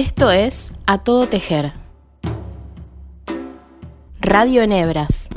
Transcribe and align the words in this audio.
Esto 0.00 0.30
es 0.30 0.72
A 0.86 1.04
Todo 1.04 1.28
Tejer. 1.28 1.74
Radio 4.22 4.62
en 4.62 4.72
Hebras. 4.72 5.28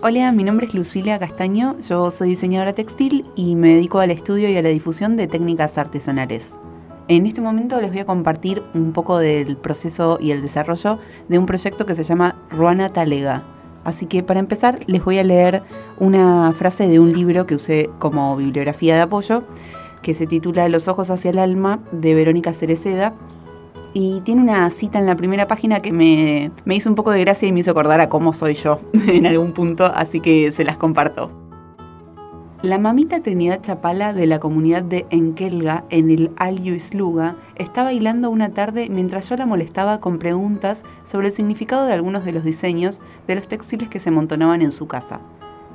Hola, 0.00 0.30
mi 0.30 0.44
nombre 0.44 0.66
es 0.66 0.74
Lucila 0.74 1.18
Castaño, 1.18 1.76
yo 1.80 2.12
soy 2.12 2.28
diseñadora 2.28 2.74
textil 2.74 3.26
y 3.34 3.56
me 3.56 3.74
dedico 3.74 3.98
al 3.98 4.12
estudio 4.12 4.48
y 4.50 4.56
a 4.56 4.62
la 4.62 4.68
difusión 4.68 5.16
de 5.16 5.26
técnicas 5.26 5.78
artesanales. 5.78 6.54
En 7.14 7.26
este 7.26 7.42
momento 7.42 7.78
les 7.78 7.90
voy 7.90 8.00
a 8.00 8.06
compartir 8.06 8.62
un 8.72 8.94
poco 8.94 9.18
del 9.18 9.58
proceso 9.58 10.16
y 10.18 10.30
el 10.30 10.40
desarrollo 10.40 10.98
de 11.28 11.38
un 11.38 11.44
proyecto 11.44 11.84
que 11.84 11.94
se 11.94 12.04
llama 12.04 12.36
Ruana 12.48 12.88
Talega. 12.88 13.42
Así 13.84 14.06
que 14.06 14.22
para 14.22 14.40
empezar 14.40 14.80
les 14.86 15.04
voy 15.04 15.18
a 15.18 15.22
leer 15.22 15.62
una 15.98 16.50
frase 16.52 16.88
de 16.88 17.00
un 17.00 17.12
libro 17.12 17.44
que 17.44 17.56
usé 17.56 17.90
como 17.98 18.34
bibliografía 18.34 18.94
de 18.94 19.02
apoyo, 19.02 19.42
que 20.00 20.14
se 20.14 20.26
titula 20.26 20.70
Los 20.70 20.88
ojos 20.88 21.10
hacia 21.10 21.32
el 21.32 21.38
alma 21.38 21.80
de 21.92 22.14
Verónica 22.14 22.54
Cereceda 22.54 23.12
y 23.92 24.22
tiene 24.22 24.40
una 24.40 24.70
cita 24.70 24.98
en 24.98 25.04
la 25.04 25.14
primera 25.14 25.46
página 25.46 25.80
que 25.80 25.92
me, 25.92 26.50
me 26.64 26.76
hizo 26.76 26.88
un 26.88 26.96
poco 26.96 27.10
de 27.10 27.20
gracia 27.20 27.46
y 27.46 27.52
me 27.52 27.60
hizo 27.60 27.72
acordar 27.72 28.00
a 28.00 28.08
cómo 28.08 28.32
soy 28.32 28.54
yo 28.54 28.80
en 29.06 29.26
algún 29.26 29.52
punto, 29.52 29.84
así 29.84 30.20
que 30.20 30.50
se 30.50 30.64
las 30.64 30.78
comparto. 30.78 31.41
La 32.62 32.78
mamita 32.78 33.20
Trinidad 33.20 33.60
Chapala 33.60 34.12
de 34.12 34.28
la 34.28 34.38
comunidad 34.38 34.84
de 34.84 35.04
Enkelga 35.10 35.82
en 35.90 36.12
el 36.12 36.30
Alio 36.36 36.76
Isluga 36.76 37.34
está 37.56 37.82
bailando 37.82 38.30
una 38.30 38.50
tarde 38.50 38.88
mientras 38.88 39.28
yo 39.28 39.36
la 39.36 39.46
molestaba 39.46 39.98
con 39.98 40.20
preguntas 40.20 40.84
sobre 41.04 41.26
el 41.26 41.34
significado 41.34 41.86
de 41.86 41.92
algunos 41.92 42.24
de 42.24 42.30
los 42.30 42.44
diseños 42.44 43.00
de 43.26 43.34
los 43.34 43.48
textiles 43.48 43.88
que 43.88 43.98
se 43.98 44.12
montonaban 44.12 44.62
en 44.62 44.70
su 44.70 44.86
casa. 44.86 45.18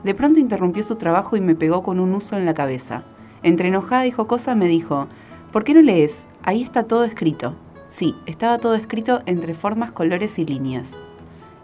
De 0.06 0.16
pronto 0.16 0.40
interrumpió 0.40 0.82
su 0.82 0.96
trabajo 0.96 1.36
y 1.36 1.42
me 1.42 1.56
pegó 1.56 1.84
con 1.84 2.00
un 2.00 2.14
uso 2.14 2.38
en 2.38 2.46
la 2.46 2.54
cabeza. 2.54 3.04
Entre 3.44 3.68
enojada 3.68 4.08
y 4.08 4.12
jocosa 4.12 4.56
me 4.56 4.70
dijo, 4.70 5.10
¿por 5.52 5.66
qué 5.66 5.74
no 5.74 5.82
lees? 5.82 6.26
Ahí 6.42 6.64
está 6.64 6.84
todo 6.84 7.04
escrito. 7.04 7.54
Sí, 7.90 8.16
estaba 8.28 8.60
todo 8.60 8.76
escrito 8.76 9.24
entre 9.26 9.56
formas, 9.56 9.92
colores 9.92 10.40
y 10.40 10.46
líneas. 10.46 10.96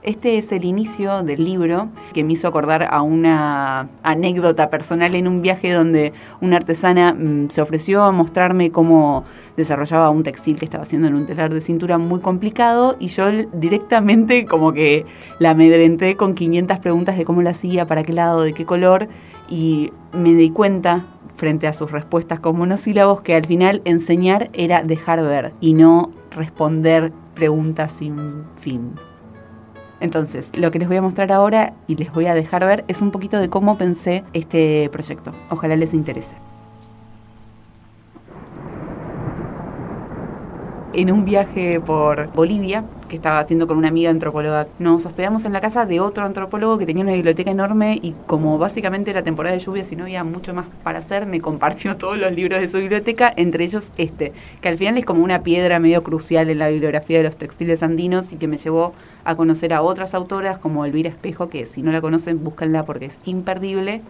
Este 0.04 0.38
es 0.38 0.52
el 0.52 0.66
inicio 0.66 1.24
del 1.24 1.46
libro 1.46 1.88
que 2.14 2.26
me 2.26 2.34
hizo 2.34 2.50
acordar 2.50 2.90
a 2.92 3.02
una 3.02 3.88
anécdota 4.04 4.70
personal 4.70 5.16
en 5.16 5.30
un 5.30 5.42
viaje 5.42 5.72
donde 5.72 6.12
una 6.42 6.58
artesana 6.58 7.14
mm, 7.14 7.50
se 7.50 7.62
ofreció 7.62 8.04
a 8.04 8.12
mostrarme 8.12 8.70
cómo 8.70 9.24
desarrollaba 9.56 10.10
un 10.10 10.24
textil 10.24 10.60
que 10.60 10.66
estaba 10.66 10.84
haciendo 10.84 11.08
en 11.08 11.16
un 11.16 11.26
telar 11.26 11.54
de 11.54 11.62
cintura 11.62 11.98
muy 12.00 12.20
complicado 12.20 12.98
y 13.00 13.08
yo 13.08 13.32
directamente 13.54 14.44
como 14.44 14.74
que 14.74 15.06
la 15.40 15.52
amedrenté 15.52 16.18
con 16.18 16.36
500 16.36 16.80
preguntas 16.80 17.18
de 17.18 17.24
cómo 17.24 17.42
lo 17.42 17.50
hacía, 17.50 17.88
para 17.88 18.04
qué 18.04 18.12
lado, 18.12 18.42
de 18.42 18.54
qué 18.54 18.66
color 18.66 19.08
y 19.48 19.94
me 20.12 20.34
di 20.34 20.50
cuenta 20.50 21.06
frente 21.38 21.66
a 21.66 21.72
sus 21.72 21.92
respuestas 21.92 22.42
con 22.42 22.58
monosílabos 22.58 23.22
que 23.22 23.36
al 23.36 23.46
final 23.46 23.82
enseñar 23.86 24.50
era 24.52 24.84
dejar 24.84 25.24
ver 25.24 25.54
y 25.62 25.76
no 25.76 26.12
responder 26.32 27.14
preguntas 27.36 27.94
sin 27.94 28.44
fin. 28.58 28.92
Entonces, 30.04 30.50
lo 30.54 30.70
que 30.70 30.80
les 30.80 30.90
voy 30.90 30.98
a 30.98 31.02
mostrar 31.02 31.32
ahora 31.32 31.76
y 31.88 31.96
les 31.96 32.12
voy 32.12 32.26
a 32.26 32.34
dejar 32.34 32.66
ver 32.66 32.84
es 32.90 33.02
un 33.02 33.12
poquito 33.12 33.40
de 33.40 33.50
cómo 33.50 33.78
pensé 33.78 34.26
este 34.34 34.90
proyecto. 34.92 35.32
Ojalá 35.50 35.78
les 35.78 35.94
interese. 35.94 36.36
en 40.94 41.12
un 41.12 41.26
viaje 41.26 41.80
por 41.80 42.32
Bolivia 42.34 42.86
que 43.14 43.18
estaba 43.18 43.38
haciendo 43.38 43.68
con 43.68 43.78
una 43.78 43.90
amiga 43.90 44.10
antropóloga. 44.10 44.66
Nos 44.80 45.06
hospedamos 45.06 45.46
en 45.46 45.54
la 45.54 45.62
casa 45.62 45.86
de 45.86 46.00
otro 46.00 46.26
antropólogo 46.26 46.80
que 46.80 46.88
tenía 46.88 47.04
una 47.04 47.14
biblioteca 47.14 47.52
enorme 47.52 48.00
y 48.02 48.16
como 48.26 48.58
básicamente 48.58 49.12
era 49.12 49.22
temporada 49.22 49.54
de 49.56 49.62
lluvias 49.62 49.92
y 49.92 49.96
no 49.96 50.06
había 50.06 50.24
mucho 50.24 50.52
más 50.56 50.66
para 50.82 50.98
hacer, 50.98 51.28
me 51.28 51.40
compartió 51.40 51.96
todos 51.98 52.18
los 52.18 52.32
libros 52.32 52.60
de 52.60 52.68
su 52.68 52.80
biblioteca, 52.80 53.32
entre 53.38 53.66
ellos 53.66 53.92
este, 53.98 54.34
que 54.62 54.68
al 54.68 54.80
final 54.80 54.98
es 54.98 55.06
como 55.06 55.24
una 55.24 55.44
piedra 55.44 55.78
medio 55.78 56.02
crucial 56.02 56.50
en 56.50 56.58
la 56.58 56.70
bibliografía 56.70 57.20
de 57.20 57.26
los 57.26 57.36
textiles 57.36 57.84
andinos 57.84 58.32
y 58.32 58.38
que 58.38 58.48
me 58.48 58.58
llevó 58.58 58.96
a 59.26 59.36
conocer 59.36 59.74
a 59.74 59.84
otras 59.84 60.16
autoras 60.16 60.58
como 60.58 60.84
Elvira 60.84 61.10
Espejo, 61.10 61.50
que 61.50 61.68
si 61.68 61.84
no 61.84 61.92
la 61.92 62.02
conocen, 62.02 62.44
búscanla 62.44 62.84
porque 62.84 63.06
es 63.06 63.18
imperdible. 63.26 64.02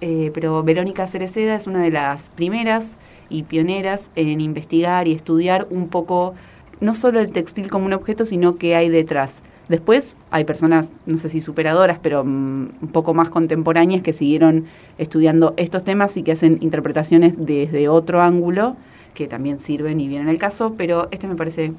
Eh, 0.00 0.32
pero 0.34 0.64
Verónica 0.64 1.06
Cereceda 1.06 1.54
es 1.54 1.68
una 1.68 1.82
de 1.82 1.92
las 1.92 2.30
primeras 2.30 2.96
y 3.28 3.44
pioneras 3.44 4.10
en 4.16 4.40
investigar 4.40 5.06
y 5.06 5.12
estudiar 5.12 5.68
un 5.70 5.86
poco 5.86 6.34
no 6.80 6.94
solo 6.94 7.20
el 7.20 7.32
textil 7.32 7.70
como 7.70 7.86
un 7.86 7.92
objeto, 7.92 8.24
sino 8.24 8.54
qué 8.54 8.74
hay 8.74 8.88
detrás. 8.88 9.42
Después 9.68 10.16
hay 10.30 10.44
personas, 10.44 10.92
no 11.06 11.16
sé 11.16 11.28
si 11.28 11.40
superadoras, 11.40 11.98
pero 12.02 12.24
mm, 12.24 12.68
un 12.82 12.88
poco 12.92 13.14
más 13.14 13.30
contemporáneas 13.30 14.02
que 14.02 14.12
siguieron 14.12 14.64
estudiando 14.98 15.54
estos 15.56 15.84
temas 15.84 16.16
y 16.16 16.22
que 16.22 16.32
hacen 16.32 16.58
interpretaciones 16.60 17.34
desde 17.38 17.88
otro 17.88 18.20
ángulo, 18.20 18.76
que 19.14 19.28
también 19.28 19.58
sirven 19.58 20.00
y 20.00 20.08
vienen 20.08 20.28
el 20.28 20.38
caso, 20.38 20.74
pero 20.76 21.08
este 21.10 21.28
me 21.28 21.36
parece 21.36 21.72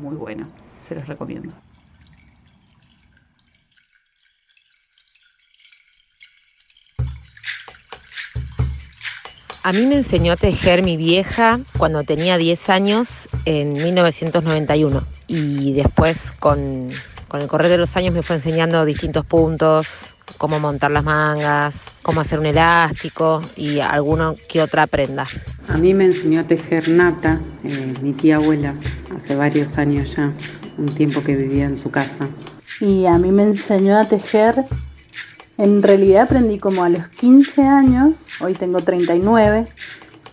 muy 0.00 0.16
bueno, 0.16 0.46
se 0.86 0.94
los 0.94 1.06
recomiendo. 1.06 1.52
A 9.66 9.72
mí 9.72 9.86
me 9.86 9.96
enseñó 9.96 10.32
a 10.32 10.36
tejer 10.36 10.82
mi 10.82 10.98
vieja 10.98 11.58
cuando 11.78 12.02
tenía 12.02 12.36
10 12.36 12.68
años 12.68 13.30
en 13.46 13.72
1991 13.72 15.02
y 15.26 15.72
después 15.72 16.32
con, 16.32 16.90
el 17.32 17.46
correr 17.48 17.70
de 17.70 17.78
los 17.78 17.96
años 17.96 18.12
me 18.12 18.20
fue 18.20 18.36
enseñando 18.36 18.84
distintos 18.84 19.24
puntos, 19.24 19.86
cómo 20.36 20.60
montar 20.60 20.90
las 20.90 21.02
mangas, 21.02 21.76
cómo 22.02 22.20
hacer 22.20 22.40
un 22.40 22.44
elástico 22.44 23.42
y 23.56 23.80
alguna 23.80 24.34
que 24.50 24.60
otra 24.60 24.86
prenda. 24.86 25.26
A 25.68 25.78
mí 25.78 25.94
me 25.94 26.04
enseñó 26.04 26.40
a 26.40 26.44
tejer 26.44 26.90
Nata, 26.90 27.40
eh, 27.64 27.94
mi 28.02 28.12
tía 28.12 28.36
abuela, 28.36 28.74
hace 29.16 29.34
varios 29.34 29.78
años 29.78 30.14
ya, 30.14 30.30
un 30.76 30.94
tiempo 30.94 31.24
que 31.24 31.36
vivía 31.36 31.64
en 31.64 31.78
su 31.78 31.90
casa. 31.90 32.28
Y 32.80 33.06
a 33.06 33.16
mí 33.16 33.32
me 33.32 33.44
enseñó 33.44 33.96
a 33.96 34.04
tejer 34.04 34.66
en 35.56 35.82
realidad 35.82 36.22
aprendí 36.22 36.58
como 36.58 36.82
a 36.82 36.88
los 36.88 37.08
15 37.08 37.62
años, 37.62 38.26
hoy 38.40 38.54
tengo 38.54 38.80
39. 38.80 39.66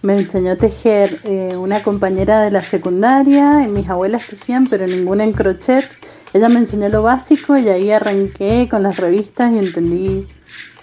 Me 0.01 0.17
enseñó 0.17 0.53
a 0.53 0.55
tejer 0.55 1.19
eh, 1.23 1.55
una 1.55 1.83
compañera 1.83 2.41
de 2.41 2.49
la 2.49 2.63
secundaria, 2.63 3.63
y 3.63 3.67
mis 3.67 3.87
abuelas 3.87 4.25
tejían, 4.27 4.67
pero 4.67 4.87
ninguna 4.87 5.23
en 5.23 5.33
crochet. 5.33 5.85
Ella 6.33 6.49
me 6.49 6.59
enseñó 6.59 6.89
lo 6.89 7.03
básico 7.03 7.57
y 7.57 7.69
ahí 7.69 7.91
arranqué 7.91 8.67
con 8.69 8.83
las 8.83 8.97
revistas 8.97 9.51
y 9.51 9.59
entendí 9.59 10.27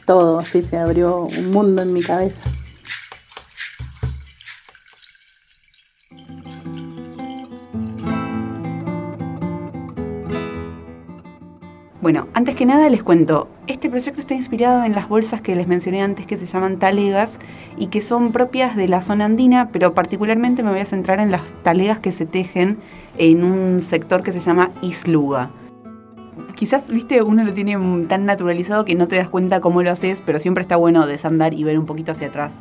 todo, 0.06 0.38
así 0.38 0.62
se 0.62 0.78
abrió 0.78 1.22
un 1.22 1.50
mundo 1.50 1.82
en 1.82 1.92
mi 1.92 2.02
cabeza. 2.02 2.44
Bueno, 12.08 12.26
antes 12.32 12.56
que 12.56 12.64
nada 12.64 12.88
les 12.88 13.02
cuento, 13.02 13.50
este 13.66 13.90
proyecto 13.90 14.18
está 14.18 14.32
inspirado 14.32 14.82
en 14.84 14.94
las 14.94 15.10
bolsas 15.10 15.42
que 15.42 15.54
les 15.54 15.68
mencioné 15.68 16.00
antes 16.00 16.26
que 16.26 16.38
se 16.38 16.46
llaman 16.46 16.78
talegas 16.78 17.38
y 17.76 17.88
que 17.88 18.00
son 18.00 18.32
propias 18.32 18.76
de 18.76 18.88
la 18.88 19.02
zona 19.02 19.26
andina, 19.26 19.68
pero 19.72 19.92
particularmente 19.92 20.62
me 20.62 20.70
voy 20.70 20.80
a 20.80 20.86
centrar 20.86 21.20
en 21.20 21.30
las 21.30 21.42
talegas 21.62 22.00
que 22.00 22.10
se 22.10 22.24
tejen 22.24 22.78
en 23.18 23.44
un 23.44 23.82
sector 23.82 24.22
que 24.22 24.32
se 24.32 24.40
llama 24.40 24.70
Isluga. 24.80 25.50
Quizás, 26.54 26.88
viste, 26.88 27.20
uno 27.20 27.44
lo 27.44 27.52
tiene 27.52 27.76
tan 28.06 28.24
naturalizado 28.24 28.86
que 28.86 28.94
no 28.94 29.06
te 29.06 29.16
das 29.16 29.28
cuenta 29.28 29.60
cómo 29.60 29.82
lo 29.82 29.90
haces, 29.90 30.22
pero 30.24 30.38
siempre 30.38 30.62
está 30.62 30.76
bueno 30.76 31.06
desandar 31.06 31.52
y 31.52 31.62
ver 31.62 31.78
un 31.78 31.84
poquito 31.84 32.12
hacia 32.12 32.28
atrás 32.28 32.54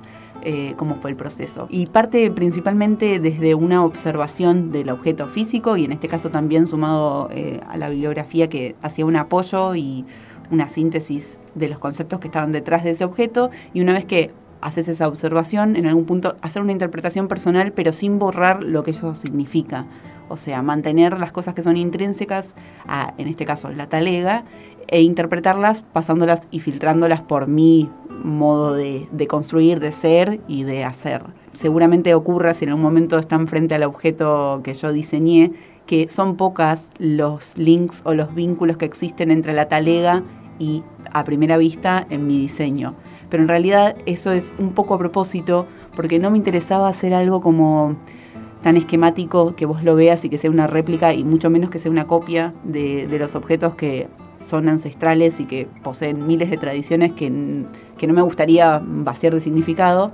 eh, 0.44 0.74
cómo 0.78 0.96
fue 0.96 1.12
el 1.12 1.16
proceso. 1.16 1.68
Y 1.70 1.88
parte 1.88 2.30
principalmente 2.32 3.20
desde 3.20 3.56
una 3.56 3.84
observación 3.84 4.72
del 4.72 4.90
objeto 4.90 5.28
físico 5.28 5.78
y 5.78 5.86
en 5.86 5.92
este 5.92 6.08
caso 6.08 6.30
también 6.30 6.68
sumado 6.68 7.30
eh, 7.32 7.60
a 7.68 7.78
la 7.78 7.90
bibliografía 7.90 8.48
que 8.50 8.76
hacía 8.82 9.06
un 9.06 9.16
apoyo 9.16 9.76
y 9.76 10.06
una 10.52 10.70
síntesis 10.70 11.38
de 11.56 11.70
los 11.70 11.80
conceptos 11.80 12.20
que 12.20 12.28
estaban 12.28 12.52
detrás 12.52 12.84
de 12.84 12.92
ese 12.92 13.04
objeto 13.04 13.50
y 13.74 13.82
una 13.82 13.94
vez 13.94 14.06
que 14.06 14.32
haces 14.62 14.88
esa 14.88 15.08
observación, 15.08 15.76
en 15.76 15.86
algún 15.86 16.06
punto 16.06 16.38
hacer 16.42 16.62
una 16.62 16.72
interpretación 16.72 17.28
personal 17.28 17.72
pero 17.74 17.94
sin 17.94 18.20
borrar 18.20 18.64
lo 18.64 18.84
que 18.84 18.92
eso 18.92 19.16
significa. 19.16 19.86
O 20.30 20.36
sea, 20.36 20.62
mantener 20.62 21.20
las 21.20 21.32
cosas 21.32 21.54
que 21.56 21.64
son 21.64 21.78
intrínsecas 21.78 22.54
a, 22.86 23.14
en 23.18 23.28
este 23.28 23.46
caso, 23.46 23.72
la 23.72 23.88
talega, 23.88 24.44
e 24.88 25.02
interpretarlas 25.02 25.84
pasándolas 25.84 26.42
y 26.52 26.60
filtrándolas 26.60 27.22
por 27.22 27.48
mi 27.48 27.90
modo 28.24 28.74
de, 28.74 29.28
construir, 29.28 29.80
de 29.80 29.92
ser 29.92 30.40
y 30.48 30.64
de 30.64 30.84
hacer. 30.84 31.24
Seguramente 31.54 32.14
ocurra 32.14 32.54
si 32.54 32.66
en 32.66 32.74
un 32.74 32.82
momento 32.82 33.18
están 33.18 33.48
frente 33.48 33.76
al 33.76 33.84
objeto 33.84 34.62
que 34.64 34.74
yo 34.74 34.92
diseñé, 34.92 35.54
que 35.86 36.10
son 36.10 36.36
pocas 36.36 36.90
los 37.00 37.58
links 37.58 38.02
o 38.06 38.14
los 38.14 38.36
vínculos 38.36 38.78
que 38.78 38.86
existen 38.86 39.32
entre 39.32 39.54
la 39.54 39.68
talega 39.68 40.24
y 40.60 40.84
a 41.14 41.24
primera 41.24 41.58
vista 41.58 42.06
en 42.10 42.28
mi 42.28 42.40
diseño. 42.40 42.96
Pero 43.30 43.44
en 43.44 43.50
realidad 43.50 43.96
eso 44.06 44.32
es 44.32 44.54
un 44.60 44.74
poco 44.74 44.94
a 44.94 45.00
propósito 45.00 45.68
porque 45.96 46.20
no 46.20 46.30
me 46.30 46.38
interesaba 46.38 46.88
hacer 46.88 47.14
algo 47.14 47.42
como 47.42 47.96
tan 48.62 48.78
esquemático 48.78 49.56
que 49.56 49.66
vos 49.66 49.84
lo 49.84 49.96
veas 49.96 50.24
y 50.26 50.30
que 50.30 50.38
sea 50.38 50.50
una 50.50 50.68
réplica 50.68 51.14
y 51.14 51.24
mucho 51.24 51.50
menos 51.50 51.70
que 51.70 51.80
sea 51.80 51.92
una 51.92 52.08
copia 52.08 52.54
de, 52.64 53.08
de 53.08 53.20
los 53.20 53.36
objetos 53.36 53.76
que 53.76 54.08
son 54.48 54.70
ancestrales 54.70 55.40
y 55.40 55.46
que 55.46 55.68
poseen 55.84 56.26
miles 56.26 56.50
de 56.50 56.58
tradiciones 56.58 57.12
que, 57.12 57.32
que 57.98 58.08
no 58.08 58.14
me 58.14 58.22
gustaría 58.22 58.82
vaciar 58.84 59.34
de 59.34 59.42
significado 59.42 60.12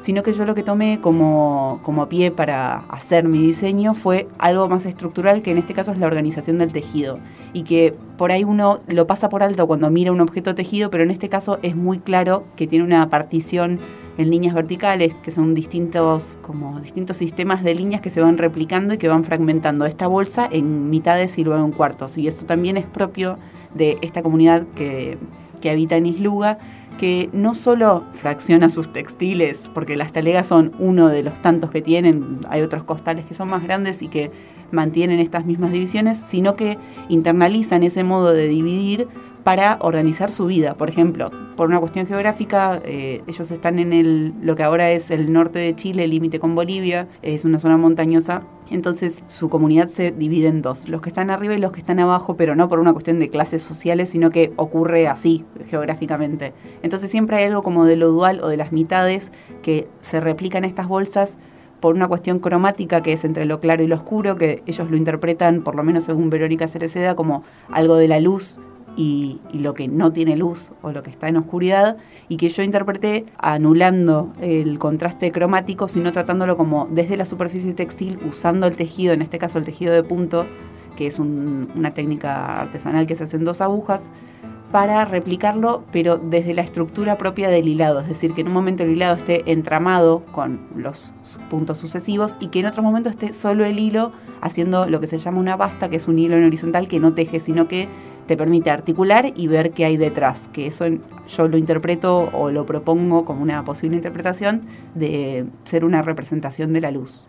sino 0.00 0.22
que 0.22 0.32
yo 0.32 0.44
lo 0.44 0.54
que 0.54 0.62
tomé 0.62 1.00
como, 1.00 1.80
como 1.82 2.08
pie 2.08 2.30
para 2.30 2.78
hacer 2.88 3.28
mi 3.28 3.40
diseño 3.40 3.94
fue 3.94 4.28
algo 4.38 4.68
más 4.68 4.86
estructural, 4.86 5.42
que 5.42 5.50
en 5.50 5.58
este 5.58 5.74
caso 5.74 5.92
es 5.92 5.98
la 5.98 6.06
organización 6.06 6.58
del 6.58 6.72
tejido, 6.72 7.18
y 7.52 7.62
que 7.62 7.94
por 8.16 8.32
ahí 8.32 8.44
uno 8.44 8.78
lo 8.88 9.06
pasa 9.06 9.28
por 9.28 9.42
alto 9.42 9.66
cuando 9.66 9.90
mira 9.90 10.12
un 10.12 10.20
objeto 10.20 10.54
tejido, 10.54 10.90
pero 10.90 11.04
en 11.04 11.10
este 11.10 11.28
caso 11.28 11.58
es 11.62 11.76
muy 11.76 11.98
claro 11.98 12.44
que 12.56 12.66
tiene 12.66 12.84
una 12.84 13.08
partición 13.08 13.78
en 14.18 14.30
líneas 14.30 14.54
verticales, 14.54 15.14
que 15.22 15.30
son 15.30 15.54
distintos, 15.54 16.38
como 16.42 16.80
distintos 16.80 17.18
sistemas 17.18 17.62
de 17.62 17.74
líneas 17.74 18.00
que 18.00 18.10
se 18.10 18.20
van 18.20 18.38
replicando 18.38 18.94
y 18.94 18.98
que 18.98 19.08
van 19.08 19.24
fragmentando 19.24 19.84
esta 19.84 20.06
bolsa 20.06 20.48
en 20.50 20.88
mitades 20.88 21.36
y 21.38 21.44
luego 21.44 21.64
en 21.64 21.72
cuartos. 21.72 22.16
Y 22.16 22.26
esto 22.26 22.46
también 22.46 22.76
es 22.76 22.86
propio 22.86 23.38
de 23.74 23.98
esta 24.00 24.22
comunidad 24.22 24.64
que, 24.74 25.18
que 25.60 25.70
habita 25.70 25.96
en 25.96 26.06
Isluga, 26.06 26.58
que 26.98 27.28
no 27.32 27.54
solo 27.54 28.04
fracciona 28.14 28.70
sus 28.70 28.92
textiles, 28.92 29.70
porque 29.74 29.96
las 29.96 30.12
talegas 30.12 30.46
son 30.46 30.72
uno 30.78 31.08
de 31.08 31.22
los 31.22 31.40
tantos 31.42 31.70
que 31.70 31.82
tienen, 31.82 32.40
hay 32.48 32.62
otros 32.62 32.84
costales 32.84 33.26
que 33.26 33.34
son 33.34 33.48
más 33.48 33.62
grandes 33.62 34.02
y 34.02 34.08
que 34.08 34.30
mantienen 34.72 35.20
estas 35.20 35.46
mismas 35.46 35.72
divisiones, 35.72 36.18
sino 36.18 36.56
que 36.56 36.78
internalizan 37.08 37.82
ese 37.82 38.02
modo 38.02 38.32
de 38.32 38.48
dividir 38.48 39.08
para 39.46 39.78
organizar 39.80 40.32
su 40.32 40.46
vida. 40.46 40.74
Por 40.74 40.90
ejemplo, 40.90 41.30
por 41.56 41.68
una 41.68 41.78
cuestión 41.78 42.04
geográfica, 42.08 42.80
eh, 42.84 43.22
ellos 43.28 43.48
están 43.52 43.78
en 43.78 43.92
el, 43.92 44.34
lo 44.42 44.56
que 44.56 44.64
ahora 44.64 44.90
es 44.90 45.08
el 45.12 45.32
norte 45.32 45.60
de 45.60 45.72
Chile, 45.76 46.08
límite 46.08 46.40
con 46.40 46.56
Bolivia, 46.56 47.06
es 47.22 47.44
una 47.44 47.60
zona 47.60 47.76
montañosa, 47.76 48.42
entonces 48.72 49.22
su 49.28 49.48
comunidad 49.48 49.86
se 49.86 50.10
divide 50.10 50.48
en 50.48 50.62
dos, 50.62 50.88
los 50.88 51.00
que 51.00 51.10
están 51.10 51.30
arriba 51.30 51.54
y 51.54 51.60
los 51.60 51.70
que 51.70 51.78
están 51.78 52.00
abajo, 52.00 52.34
pero 52.36 52.56
no 52.56 52.68
por 52.68 52.80
una 52.80 52.92
cuestión 52.92 53.20
de 53.20 53.28
clases 53.28 53.62
sociales, 53.62 54.08
sino 54.08 54.30
que 54.30 54.52
ocurre 54.56 55.06
así 55.06 55.44
geográficamente. 55.70 56.52
Entonces 56.82 57.08
siempre 57.08 57.36
hay 57.36 57.44
algo 57.44 57.62
como 57.62 57.84
de 57.84 57.94
lo 57.94 58.08
dual 58.08 58.40
o 58.42 58.48
de 58.48 58.56
las 58.56 58.72
mitades 58.72 59.30
que 59.62 59.86
se 60.00 60.18
replican 60.18 60.64
estas 60.64 60.88
bolsas 60.88 61.36
por 61.78 61.94
una 61.94 62.08
cuestión 62.08 62.40
cromática 62.40 63.00
que 63.00 63.12
es 63.12 63.24
entre 63.24 63.44
lo 63.44 63.60
claro 63.60 63.84
y 63.84 63.86
lo 63.86 63.94
oscuro, 63.94 64.34
que 64.34 64.64
ellos 64.66 64.90
lo 64.90 64.96
interpretan, 64.96 65.62
por 65.62 65.76
lo 65.76 65.84
menos 65.84 66.02
según 66.02 66.30
Verónica 66.30 66.66
Cereceda, 66.66 67.14
como 67.14 67.44
algo 67.70 67.94
de 67.94 68.08
la 68.08 68.18
luz 68.18 68.58
y, 68.96 69.40
lo 69.52 69.74
que 69.74 69.88
no 69.88 70.12
tiene 70.12 70.36
luz 70.36 70.72
o 70.82 70.92
lo 70.92 71.02
que 71.02 71.10
está 71.10 71.28
en 71.28 71.36
oscuridad, 71.36 71.96
y 72.28 72.36
que 72.36 72.48
yo 72.48 72.62
interpreté 72.62 73.26
anulando 73.38 74.32
el 74.40 74.78
contraste 74.78 75.30
cromático, 75.32 75.88
sino 75.88 76.12
tratándolo 76.12 76.56
como 76.56 76.88
desde 76.90 77.16
la 77.16 77.24
superficie 77.24 77.72
textil, 77.74 78.18
usando 78.28 78.66
el 78.66 78.76
tejido, 78.76 79.12
en 79.12 79.22
este 79.22 79.38
caso 79.38 79.58
el 79.58 79.64
tejido 79.64 79.92
de 79.92 80.02
punto, 80.02 80.46
que 80.96 81.06
es 81.06 81.18
una 81.18 81.90
técnica 81.92 82.62
artesanal 82.62 83.06
que 83.06 83.16
se 83.16 83.24
hace 83.24 83.36
en 83.36 83.44
dos 83.44 83.60
agujas, 83.60 84.02
para 84.72 85.04
replicarlo, 85.04 85.84
pero 85.92 86.16
desde 86.16 86.52
la 86.52 86.62
estructura 86.62 87.16
propia 87.16 87.48
del 87.48 87.68
hilado, 87.68 88.00
es 88.00 88.08
decir, 88.08 88.34
que 88.34 88.40
en 88.40 88.48
un 88.48 88.52
momento 88.52 88.82
el 88.82 88.90
hilado 88.90 89.16
esté 89.16 89.50
entramado 89.50 90.20
con 90.32 90.60
los 90.76 91.12
puntos 91.48 91.78
sucesivos 91.78 92.36
y 92.40 92.48
que 92.48 92.60
en 92.60 92.66
otro 92.66 92.82
momento 92.82 93.08
esté 93.08 93.32
solo 93.32 93.64
el 93.64 93.78
hilo 93.78 94.12
haciendo 94.40 94.86
lo 94.86 95.00
que 95.00 95.06
se 95.06 95.18
llama 95.18 95.38
una 95.38 95.56
basta, 95.56 95.88
que 95.88 95.96
es 95.96 96.08
un 96.08 96.18
hilo 96.18 96.36
en 96.36 96.44
horizontal 96.44 96.88
que 96.88 96.98
no 96.98 97.14
teje, 97.14 97.38
sino 97.38 97.68
que 97.68 97.88
te 98.26 98.36
permite 98.36 98.70
articular 98.70 99.32
y 99.34 99.46
ver 99.46 99.72
qué 99.72 99.84
hay 99.84 99.96
detrás, 99.96 100.48
que 100.52 100.66
eso 100.66 100.84
yo 101.28 101.48
lo 101.48 101.56
interpreto 101.56 102.30
o 102.32 102.50
lo 102.50 102.66
propongo 102.66 103.24
como 103.24 103.42
una 103.42 103.64
posible 103.64 103.96
interpretación 103.96 104.62
de 104.94 105.46
ser 105.64 105.84
una 105.84 106.02
representación 106.02 106.72
de 106.72 106.80
la 106.80 106.90
luz. 106.90 107.24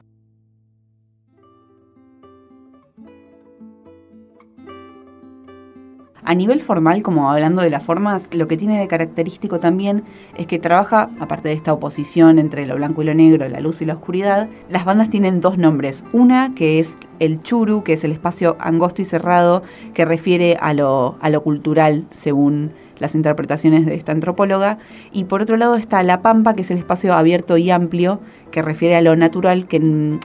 A 6.29 6.35
nivel 6.35 6.59
formal, 6.59 7.03
como 7.03 7.31
hablando 7.31 7.61
de 7.61 7.69
las 7.69 7.83
formas, 7.83 8.27
lo 8.33 8.49
que 8.49 8.57
tiene 8.57 8.81
de 8.81 8.89
característico 8.89 9.61
también 9.61 10.03
es 10.35 10.45
que 10.45 10.59
trabaja, 10.59 11.09
aparte 11.21 11.47
de 11.47 11.55
esta 11.55 11.71
oposición 11.71 12.37
entre 12.37 12.65
lo 12.65 12.75
blanco 12.75 13.01
y 13.01 13.05
lo 13.05 13.13
negro, 13.13 13.47
la 13.47 13.61
luz 13.61 13.81
y 13.81 13.85
la 13.85 13.93
oscuridad, 13.93 14.49
las 14.67 14.83
bandas 14.83 15.09
tienen 15.09 15.39
dos 15.39 15.57
nombres. 15.57 16.03
Una 16.11 16.53
que 16.53 16.79
es 16.79 16.97
el 17.19 17.41
churu, 17.43 17.81
que 17.85 17.93
es 17.93 18.03
el 18.03 18.11
espacio 18.11 18.57
angosto 18.59 19.01
y 19.01 19.05
cerrado, 19.05 19.63
que 19.93 20.03
refiere 20.03 20.57
a 20.59 20.73
lo, 20.73 21.15
a 21.21 21.29
lo 21.29 21.43
cultural, 21.43 22.07
según 22.11 22.73
las 22.99 23.15
interpretaciones 23.15 23.85
de 23.85 23.95
esta 23.95 24.11
antropóloga, 24.11 24.79
y 25.13 25.23
por 25.23 25.41
otro 25.41 25.55
lado 25.55 25.77
está 25.77 26.03
la 26.03 26.21
pampa, 26.21 26.55
que 26.55 26.63
es 26.63 26.71
el 26.71 26.77
espacio 26.77 27.13
abierto 27.13 27.57
y 27.57 27.69
amplio, 27.69 28.19
que 28.51 28.61
refiere 28.61 28.97
a 28.97 29.01
lo 29.01 29.15
natural, 29.15 29.65
que 29.67 30.19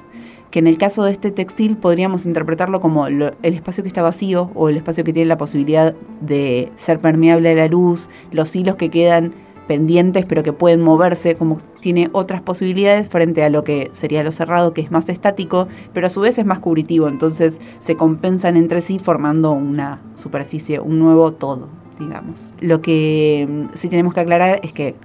que 0.52 0.58
en 0.58 0.68
el 0.68 0.78
caso 0.78 1.02
de 1.02 1.10
este 1.10 1.32
textil 1.32 1.76
podríamos 1.76 2.26
interpretarlo 2.26 2.80
como 2.80 3.06
el 3.06 3.32
espacio 3.42 3.82
que 3.82 3.88
está 3.88 4.02
vacío 4.02 4.50
o 4.54 4.68
el 4.68 4.76
espacio 4.76 5.02
que 5.02 5.12
tiene 5.12 5.26
la 5.26 5.38
posibilidad 5.38 5.94
de 6.20 6.70
ser 6.76 7.00
permeable 7.00 7.50
a 7.50 7.54
la 7.54 7.68
luz, 7.68 8.10
los 8.30 8.54
hilos 8.54 8.76
que 8.76 8.90
quedan 8.90 9.32
pendientes 9.66 10.26
pero 10.26 10.42
que 10.42 10.52
pueden 10.52 10.82
moverse, 10.82 11.36
como 11.36 11.56
tiene 11.80 12.10
otras 12.12 12.42
posibilidades 12.42 13.08
frente 13.08 13.42
a 13.42 13.48
lo 13.48 13.64
que 13.64 13.90
sería 13.94 14.22
lo 14.22 14.30
cerrado, 14.30 14.74
que 14.74 14.82
es 14.82 14.90
más 14.90 15.08
estático, 15.08 15.68
pero 15.94 16.06
a 16.06 16.10
su 16.10 16.20
vez 16.20 16.38
es 16.38 16.44
más 16.44 16.58
cubritivo, 16.58 17.08
entonces 17.08 17.58
se 17.80 17.96
compensan 17.96 18.58
entre 18.58 18.82
sí 18.82 18.98
formando 18.98 19.52
una 19.52 20.02
superficie, 20.14 20.80
un 20.80 20.98
nuevo 20.98 21.32
todo, 21.32 21.68
digamos. 21.98 22.52
Lo 22.60 22.82
que 22.82 23.48
mm, 23.48 23.74
sí 23.74 23.88
tenemos 23.88 24.12
que 24.12 24.20
aclarar 24.20 24.60
es 24.62 24.74
que 24.74 24.96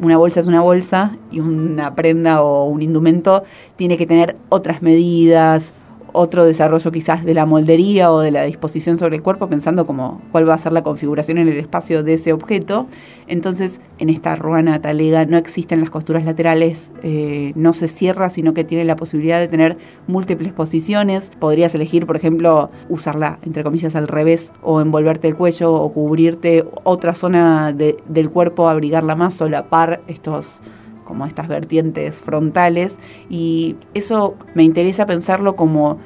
una 0.00 0.16
bolsa 0.16 0.40
es 0.40 0.46
una 0.46 0.60
bolsa 0.60 1.16
y 1.30 1.40
una 1.40 1.94
prenda 1.94 2.42
o 2.42 2.66
un 2.66 2.82
indumento 2.82 3.44
tiene 3.76 3.96
que 3.96 4.06
tener 4.06 4.36
otras 4.48 4.82
medidas, 4.82 5.72
otro 6.16 6.46
desarrollo 6.46 6.90
quizás 6.90 7.24
de 7.24 7.34
la 7.34 7.44
moldería 7.44 8.10
o 8.10 8.20
de 8.20 8.30
la 8.30 8.44
disposición 8.44 8.96
sobre 8.96 9.16
el 9.16 9.22
cuerpo, 9.22 9.48
pensando 9.48 9.86
como 9.86 10.22
cuál 10.32 10.48
va 10.48 10.54
a 10.54 10.58
ser 10.58 10.72
la 10.72 10.82
configuración 10.82 11.36
en 11.36 11.48
el 11.48 11.58
espacio 11.58 12.02
de 12.02 12.14
ese 12.14 12.32
objeto. 12.32 12.86
Entonces, 13.26 13.80
en 13.98 14.08
esta 14.08 14.34
ruana 14.34 14.80
talega 14.80 15.26
no 15.26 15.36
existen 15.36 15.80
las 15.80 15.90
costuras 15.90 16.24
laterales, 16.24 16.90
eh, 17.02 17.52
no 17.54 17.74
se 17.74 17.88
cierra, 17.88 18.30
sino 18.30 18.54
que 18.54 18.64
tiene 18.64 18.84
la 18.84 18.96
posibilidad 18.96 19.38
de 19.38 19.48
tener 19.48 19.76
múltiples 20.06 20.54
posiciones. 20.54 21.30
Podrías 21.38 21.74
elegir, 21.74 22.06
por 22.06 22.16
ejemplo, 22.16 22.70
usarla, 22.88 23.38
entre 23.42 23.62
comillas, 23.62 23.94
al 23.94 24.08
revés, 24.08 24.52
o 24.62 24.80
envolverte 24.80 25.28
el 25.28 25.36
cuello, 25.36 25.74
o 25.74 25.92
cubrirte 25.92 26.64
otra 26.84 27.12
zona 27.12 27.72
del 27.72 28.30
cuerpo, 28.30 28.70
abrigarla 28.70 29.16
más, 29.16 29.34
solapar 29.34 30.00
estos 30.08 30.62
como 31.06 31.24
estas 31.24 31.48
vertientes 31.48 32.14
frontales 32.14 32.98
y 33.30 33.76
eso 33.94 34.34
me 34.54 34.62
interesa 34.62 35.06
pensarlo 35.06 35.56
como 35.56 35.98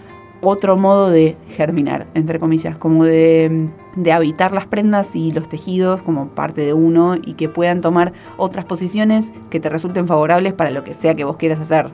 otro 0.43 0.77
modo 0.77 1.11
de 1.11 1.37
germinar, 1.49 2.07
entre 2.15 2.39
comillas, 2.39 2.79
como 2.79 3.05
de, 3.05 3.69
de, 3.97 4.13
habitar 4.13 4.53
las 4.53 4.67
prendas 4.67 5.15
y 5.15 5.33
los 5.33 5.49
tejidos 5.49 6.03
como 6.03 6.29
parte 6.29 6.63
de 6.63 6.73
uno 6.73 7.15
y 7.17 7.35
que 7.35 7.49
puedan 7.49 7.81
tomar 7.81 8.13
otras 8.39 8.65
posiciones 8.65 9.33
que 9.51 9.61
te 9.61 9.69
resulten 9.69 10.07
favorables 10.07 10.55
para 10.55 10.71
lo 10.71 10.85
que 10.85 10.95
sea 10.95 11.15
que 11.15 11.25
vos 11.25 11.37
quieras 11.37 11.61
hacer. 11.61 11.91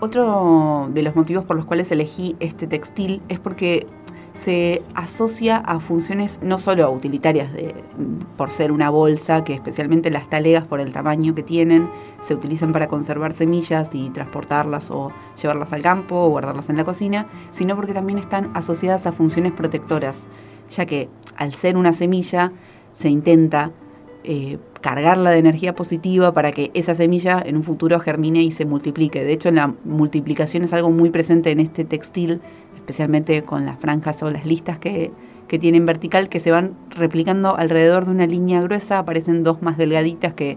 Otro 0.00 0.88
de 0.92 1.02
los 1.02 1.16
motivos 1.16 1.44
por 1.44 1.56
los 1.56 1.64
cuales 1.64 1.90
elegí 1.90 2.36
este 2.38 2.66
textil 2.66 3.22
es 3.28 3.40
porque 3.40 3.86
se 4.44 4.82
asocia 4.94 5.56
a 5.56 5.80
funciones 5.80 6.38
no 6.42 6.58
solo 6.58 6.90
utilitarias 6.90 7.52
de, 7.52 7.74
por 8.36 8.50
ser 8.50 8.72
una 8.72 8.90
bolsa, 8.90 9.44
que 9.44 9.54
especialmente 9.54 10.10
las 10.10 10.28
talegas 10.28 10.64
por 10.64 10.80
el 10.80 10.92
tamaño 10.92 11.34
que 11.34 11.42
tienen 11.42 11.88
se 12.22 12.34
utilizan 12.34 12.72
para 12.72 12.88
conservar 12.88 13.32
semillas 13.32 13.90
y 13.92 14.10
transportarlas 14.10 14.90
o 14.90 15.10
llevarlas 15.40 15.72
al 15.72 15.82
campo 15.82 16.16
o 16.16 16.28
guardarlas 16.28 16.68
en 16.68 16.76
la 16.76 16.84
cocina, 16.84 17.26
sino 17.50 17.76
porque 17.76 17.92
también 17.92 18.18
están 18.18 18.50
asociadas 18.54 19.06
a 19.06 19.12
funciones 19.12 19.52
protectoras, 19.52 20.18
ya 20.70 20.86
que 20.86 21.08
al 21.36 21.52
ser 21.52 21.76
una 21.76 21.92
semilla 21.92 22.52
se 22.92 23.08
intenta 23.08 23.72
eh, 24.24 24.58
cargarla 24.80 25.30
de 25.30 25.38
energía 25.38 25.74
positiva 25.74 26.32
para 26.32 26.52
que 26.52 26.70
esa 26.74 26.94
semilla 26.94 27.42
en 27.44 27.56
un 27.56 27.62
futuro 27.62 28.00
germine 28.00 28.42
y 28.42 28.50
se 28.50 28.64
multiplique. 28.64 29.24
De 29.24 29.32
hecho, 29.32 29.50
la 29.50 29.74
multiplicación 29.84 30.64
es 30.64 30.72
algo 30.72 30.90
muy 30.90 31.10
presente 31.10 31.50
en 31.50 31.60
este 31.60 31.84
textil 31.84 32.40
especialmente 32.86 33.42
con 33.42 33.66
las 33.66 33.80
franjas 33.80 34.22
o 34.22 34.30
las 34.30 34.46
listas 34.46 34.78
que, 34.78 35.10
que 35.48 35.58
tienen 35.58 35.84
vertical, 35.86 36.28
que 36.28 36.38
se 36.38 36.52
van 36.52 36.76
replicando 36.90 37.56
alrededor 37.56 38.04
de 38.04 38.12
una 38.12 38.26
línea 38.28 38.60
gruesa, 38.60 38.98
aparecen 38.98 39.42
dos 39.42 39.60
más 39.60 39.76
delgaditas 39.76 40.34
que 40.34 40.56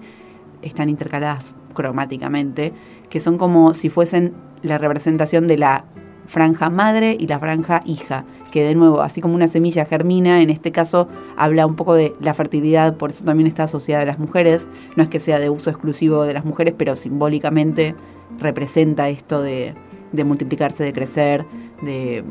están 0.61 0.89
intercaladas 0.89 1.55
cromáticamente, 1.73 2.71
que 3.09 3.19
son 3.19 3.39
como 3.39 3.73
si 3.73 3.89
fuesen 3.89 4.33
la 4.61 4.77
representación 4.77 5.47
de 5.47 5.57
la 5.57 5.85
franja 6.27 6.69
madre 6.69 7.17
y 7.19 7.25
la 7.25 7.39
franja 7.39 7.81
hija, 7.83 8.25
que 8.51 8.63
de 8.63 8.75
nuevo, 8.75 9.01
así 9.01 9.21
como 9.21 9.33
una 9.33 9.47
semilla 9.47 9.85
germina, 9.85 10.43
en 10.43 10.51
este 10.51 10.71
caso 10.71 11.07
habla 11.35 11.65
un 11.65 11.75
poco 11.75 11.95
de 11.95 12.13
la 12.21 12.35
fertilidad, 12.35 12.95
por 12.95 13.09
eso 13.09 13.25
también 13.25 13.47
está 13.47 13.63
asociada 13.63 14.03
a 14.03 14.05
las 14.05 14.19
mujeres, 14.19 14.67
no 14.95 15.01
es 15.01 15.09
que 15.09 15.19
sea 15.19 15.39
de 15.39 15.49
uso 15.49 15.71
exclusivo 15.71 16.25
de 16.25 16.33
las 16.33 16.45
mujeres, 16.45 16.75
pero 16.77 16.95
simbólicamente 16.95 17.95
representa 18.37 19.09
esto 19.09 19.41
de, 19.41 19.73
de 20.11 20.23
multiplicarse, 20.23 20.83
de 20.83 20.93
crecer, 20.93 21.45
de, 21.81 22.23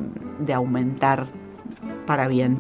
aumentar 0.53 1.29
para 2.07 2.29
bien. 2.29 2.59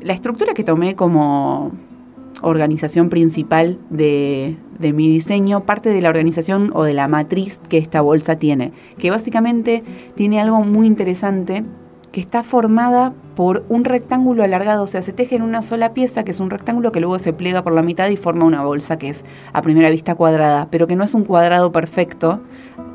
La 0.00 0.12
estructura 0.14 0.52
que 0.52 0.64
tomé 0.64 0.96
como, 0.96 1.72
organización 2.42 3.08
principal 3.08 3.78
de, 3.88 4.56
de, 4.78 4.92
mi 4.92 5.08
diseño, 5.08 5.64
parte 5.64 5.90
de 5.90 6.02
la 6.02 6.08
organización 6.08 6.72
o 6.74 6.82
de 6.82 6.92
la 6.92 7.06
matriz 7.06 7.60
que 7.68 7.78
esta 7.78 8.00
bolsa 8.00 8.36
tiene, 8.36 8.72
que 8.98 9.10
básicamente 9.10 9.84
tiene 10.16 10.40
algo 10.40 10.60
muy 10.62 10.88
interesante 10.88 11.64
que 12.12 12.20
está 12.20 12.42
formada 12.42 13.12
por 13.34 13.64
un 13.68 13.84
rectángulo 13.84 14.44
alargado, 14.44 14.84
o 14.84 14.86
sea, 14.86 15.02
se 15.02 15.12
teje 15.12 15.36
en 15.36 15.42
una 15.42 15.62
sola 15.62 15.94
pieza, 15.94 16.22
que 16.24 16.30
es 16.30 16.40
un 16.40 16.50
rectángulo 16.50 16.92
que 16.92 17.00
luego 17.00 17.18
se 17.18 17.32
pliega 17.32 17.62
por 17.62 17.72
la 17.72 17.82
mitad 17.82 18.08
y 18.10 18.16
forma 18.16 18.44
una 18.44 18.62
bolsa 18.62 18.98
que 18.98 19.08
es 19.08 19.24
a 19.52 19.62
primera 19.62 19.90
vista 19.90 20.14
cuadrada, 20.14 20.68
pero 20.70 20.86
que 20.86 20.94
no 20.94 21.04
es 21.04 21.14
un 21.14 21.24
cuadrado 21.24 21.72
perfecto 21.72 22.40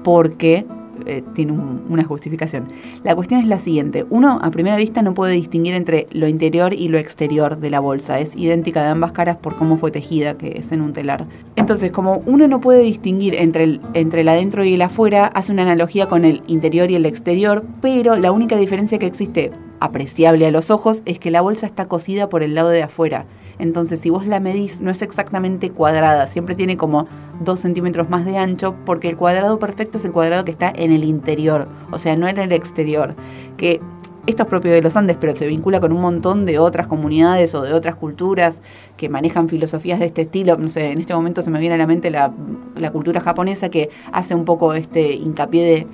porque 0.04 0.66
eh, 1.06 1.24
tiene 1.34 1.54
una 1.54 2.04
justificación. 2.04 2.68
La 3.04 3.16
cuestión 3.16 3.42
es 3.42 3.48
la 3.48 3.60
siguiente. 3.60 4.06
Uno, 4.10 4.40
a 4.42 4.52
primera 4.52 4.76
vista, 4.78 5.02
no 5.02 5.14
puede 5.14 5.34
distinguir 5.34 5.74
entre 5.74 6.08
lo 6.12 6.28
interior 6.28 6.74
y 6.74 6.88
lo 6.88 6.98
exterior 6.98 7.58
de 7.58 7.70
la 7.70 7.80
bolsa. 7.80 8.20
Es 8.20 8.36
idéntica 8.36 8.82
de 8.84 8.90
ambas 8.90 9.12
caras 9.12 9.38
por 9.38 9.56
cómo 9.56 9.78
fue 9.78 9.92
tejida, 9.92 10.38
que 10.38 10.60
es 10.60 10.72
en 10.72 10.82
un 10.82 10.94
telar. 10.94 11.26
Entonces, 11.56 11.92
como 11.92 12.22
uno 12.26 12.48
no 12.48 12.62
puede 12.62 12.82
distinguir 12.82 13.36
entre 13.36 13.64
el, 13.64 13.82
entre 13.94 14.22
el 14.22 14.30
adentro 14.30 14.64
y 14.64 14.74
el 14.74 14.82
afuera, 14.82 15.26
hace 15.26 15.52
una 15.52 15.64
analogía 15.64 16.08
con 16.08 16.26
el 16.26 16.44
interior 16.48 16.92
y 16.92 16.96
el 16.96 17.06
exterior, 17.06 17.64
pero 17.82 18.18
la 18.18 18.32
única 18.32 18.58
diferencia 18.58 19.00
que 19.00 19.06
existe 19.06 19.52
apreciable 19.80 20.46
a 20.46 20.52
los 20.52 20.72
ojos 20.72 21.04
es 21.06 21.20
que 21.20 21.32
la 21.32 21.42
bolsa 21.42 21.66
está 21.66 21.88
cosida 21.88 22.30
por 22.30 22.44
el 22.44 22.56
lado 22.56 22.70
de 22.70 22.84
afuera. 22.84 23.26
Entonces, 23.60 24.00
si 24.00 24.10
vos 24.10 24.26
la 24.26 24.40
medís, 24.40 24.82
no 24.82 24.92
es 24.92 25.02
exactamente 25.02 25.72
cuadrada, 25.72 26.28
siempre 26.28 26.56
tiene 26.56 26.78
como 26.78 27.08
2 27.42 27.60
centímetros 27.60 28.10
más 28.10 28.26
de 28.26 28.38
ancho, 28.38 28.76
porque 28.86 29.10
el 29.10 29.18
cuadrado 29.18 29.60
perfecto 29.60 29.98
es 29.98 30.06
el 30.06 30.12
cuadrado 30.12 30.46
que 30.46 30.52
está 30.52 30.72
en 30.76 30.92
el 30.92 31.04
interior, 31.04 31.68
o 31.92 31.98
sea, 31.98 32.16
no 32.16 32.28
en 32.28 32.38
el 32.38 32.52
exterior. 32.52 33.16
Que 33.58 33.82
esto 34.28 34.44
es 34.44 34.50
propio 34.50 34.74
de 34.74 34.82
los 34.82 34.98
Andes, 34.98 35.16
pero 35.18 35.34
se 35.36 35.48
vincula 35.48 35.80
con 35.80 35.94
un 35.94 36.02
montón 36.02 36.44
de 36.44 36.60
otras 36.60 36.88
comunidades 36.88 37.56
o 37.56 37.62
de 37.62 37.72
otras 37.72 37.96
culturas 37.96 38.60
que 38.98 39.08
manejan 39.08 39.48
filosofías 39.48 40.00
de 40.00 40.06
este 40.06 40.24
estilo. 40.24 40.58
No 40.58 40.68
sé, 40.68 40.92
en 40.92 41.00
este 41.00 41.16
momento 41.16 41.42
se 41.42 41.50
me 41.50 41.60
viene 41.60 41.76
a 41.76 41.78
la 41.78 41.88
mente 41.88 42.12
la, 42.12 42.34
la 42.76 42.92
cultura 42.92 43.22
japonesa 43.22 43.70
que 43.70 43.90
hace 44.12 44.36
un 44.36 44.44
poco 44.44 44.74
este 44.74 45.14
hincapié 45.14 45.64
de 45.64 45.88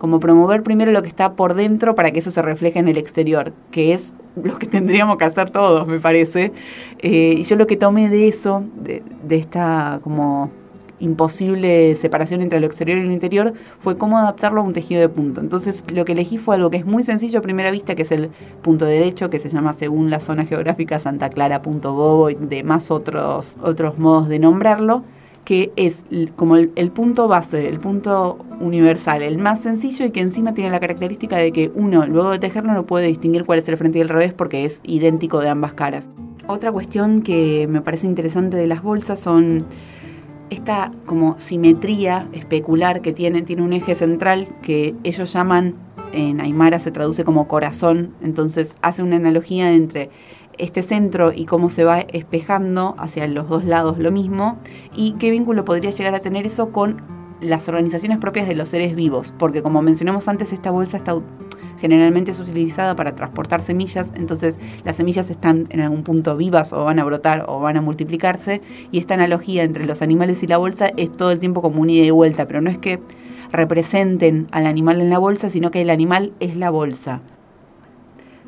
como 0.00 0.18
promover 0.18 0.62
primero 0.62 0.90
lo 0.92 1.02
que 1.02 1.08
está 1.08 1.34
por 1.34 1.54
dentro 1.54 1.94
para 1.94 2.10
que 2.10 2.20
eso 2.20 2.30
se 2.30 2.40
refleje 2.40 2.78
en 2.78 2.88
el 2.88 2.96
exterior, 2.96 3.52
que 3.70 3.92
es 3.92 4.14
lo 4.42 4.58
que 4.58 4.66
tendríamos 4.78 5.18
que 5.18 5.26
hacer 5.26 5.50
todos, 5.50 5.86
me 5.86 6.00
parece. 6.00 6.52
Eh, 7.00 7.34
y 7.36 7.42
yo 7.44 7.54
lo 7.56 7.66
que 7.66 7.76
tomé 7.76 8.08
de 8.08 8.26
eso, 8.26 8.64
de, 8.76 9.02
esta 9.28 10.00
como 10.02 10.50
imposible 11.00 11.94
separación 11.96 12.40
entre 12.40 12.60
lo 12.60 12.66
exterior 12.66 12.96
y 12.96 13.02
lo 13.02 13.12
interior, 13.12 13.52
fue 13.78 13.98
cómo 13.98 14.18
adaptarlo 14.18 14.62
a 14.62 14.64
un 14.64 14.72
tejido 14.72 15.02
de 15.02 15.10
punto. 15.10 15.42
Entonces 15.42 15.84
lo 15.92 16.06
que 16.06 16.12
elegí 16.12 16.38
fue 16.38 16.54
algo 16.54 16.70
que 16.70 16.78
es 16.78 16.86
muy 16.86 17.02
sencillo 17.02 17.38
a 17.38 17.42
primera 17.42 17.70
vista, 17.70 17.94
que 17.94 18.02
es 18.02 18.12
el 18.12 18.30
punto 18.62 18.86
derecho, 18.86 19.28
que 19.28 19.38
se 19.38 19.50
llama 19.50 19.74
según 19.74 20.08
la 20.08 20.20
zona 20.20 20.46
geográfica 20.46 20.98
Santa 20.98 21.28
Clara, 21.28 21.60
punto 21.60 21.92
bobo 21.92 22.30
y 22.30 22.36
demás 22.36 22.90
otros, 22.90 23.56
otros 23.62 23.98
modos 23.98 24.28
de 24.30 24.38
nombrarlo 24.38 25.04
que 25.44 25.72
es 25.76 26.04
como 26.36 26.56
el, 26.56 26.90
punto 26.92 27.26
base, 27.28 27.68
el 27.68 27.80
punto 27.80 28.38
universal, 28.60 29.22
el 29.22 29.38
más 29.38 29.60
sencillo 29.60 30.04
y 30.04 30.10
que 30.10 30.20
encima 30.20 30.54
tiene 30.54 30.70
la 30.70 30.80
característica 30.80 31.36
de 31.36 31.52
que 31.52 31.70
uno 31.74 32.06
luego 32.06 32.30
de 32.30 32.38
tejerlo 32.38 32.72
no 32.72 32.86
puede 32.86 33.06
distinguir 33.06 33.44
cuál 33.44 33.58
es 33.58 33.68
el 33.68 33.76
frente 33.76 33.98
y 33.98 34.02
el 34.02 34.08
revés 34.08 34.32
porque 34.32 34.64
es 34.64 34.80
idéntico 34.84 35.40
de 35.40 35.48
ambas 35.48 35.72
caras. 35.72 36.08
Otra 36.46 36.72
cuestión 36.72 37.22
que 37.22 37.66
me 37.68 37.80
parece 37.80 38.06
interesante 38.06 38.56
de 38.56 38.66
las 38.66 38.82
bolsas 38.82 39.20
son 39.20 39.64
esta 40.50 40.90
como 41.06 41.38
simetría 41.38 42.28
especular 42.32 43.00
que 43.00 43.12
tiene, 43.12 43.42
tiene 43.42 43.62
un 43.62 43.72
eje 43.72 43.94
central 43.94 44.48
que 44.62 44.94
ellos 45.04 45.32
llaman, 45.32 45.74
en 46.12 46.40
Aymara 46.40 46.80
se 46.80 46.90
traduce 46.90 47.24
como 47.24 47.46
corazón, 47.46 48.14
entonces 48.20 48.74
hace 48.82 49.02
una 49.02 49.16
analogía 49.16 49.72
entre 49.72 50.10
este 50.60 50.82
centro 50.82 51.32
y 51.34 51.46
cómo 51.46 51.68
se 51.70 51.84
va 51.84 52.00
espejando 52.00 52.94
hacia 52.98 53.26
los 53.26 53.48
dos 53.48 53.64
lados 53.64 53.98
lo 53.98 54.12
mismo 54.12 54.58
y 54.94 55.12
qué 55.12 55.30
vínculo 55.30 55.64
podría 55.64 55.90
llegar 55.90 56.14
a 56.14 56.20
tener 56.20 56.46
eso 56.46 56.70
con 56.70 57.02
las 57.40 57.68
organizaciones 57.68 58.18
propias 58.18 58.46
de 58.46 58.54
los 58.54 58.68
seres 58.68 58.94
vivos, 58.94 59.34
porque 59.38 59.62
como 59.62 59.82
mencionamos 59.82 60.28
antes, 60.28 60.52
esta 60.52 60.70
bolsa 60.70 60.96
está 60.96 61.14
generalmente 61.80 62.30
es 62.30 62.40
utilizada 62.40 62.94
para 62.94 63.14
transportar 63.14 63.62
semillas, 63.62 64.12
entonces 64.14 64.58
las 64.84 64.96
semillas 64.96 65.30
están 65.30 65.66
en 65.70 65.80
algún 65.80 66.02
punto 66.02 66.36
vivas 66.36 66.72
o 66.74 66.84
van 66.84 66.98
a 66.98 67.04
brotar 67.04 67.46
o 67.48 67.60
van 67.60 67.78
a 67.78 67.80
multiplicarse 67.80 68.60
y 68.92 68.98
esta 68.98 69.14
analogía 69.14 69.64
entre 69.64 69.86
los 69.86 70.02
animales 70.02 70.42
y 70.42 70.46
la 70.46 70.58
bolsa 70.58 70.90
es 70.96 71.10
todo 71.10 71.30
el 71.30 71.38
tiempo 71.38 71.62
como 71.62 71.80
un 71.80 71.88
ida 71.88 72.04
y 72.04 72.10
vuelta, 72.10 72.46
pero 72.46 72.60
no 72.60 72.68
es 72.68 72.78
que 72.78 73.00
representen 73.50 74.46
al 74.52 74.66
animal 74.66 75.00
en 75.00 75.10
la 75.10 75.18
bolsa, 75.18 75.50
sino 75.50 75.70
que 75.70 75.80
el 75.80 75.90
animal 75.90 76.32
es 76.38 76.56
la 76.56 76.70
bolsa. 76.70 77.22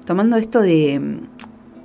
Tomando 0.05 0.37
esto 0.37 0.61
de, 0.61 1.01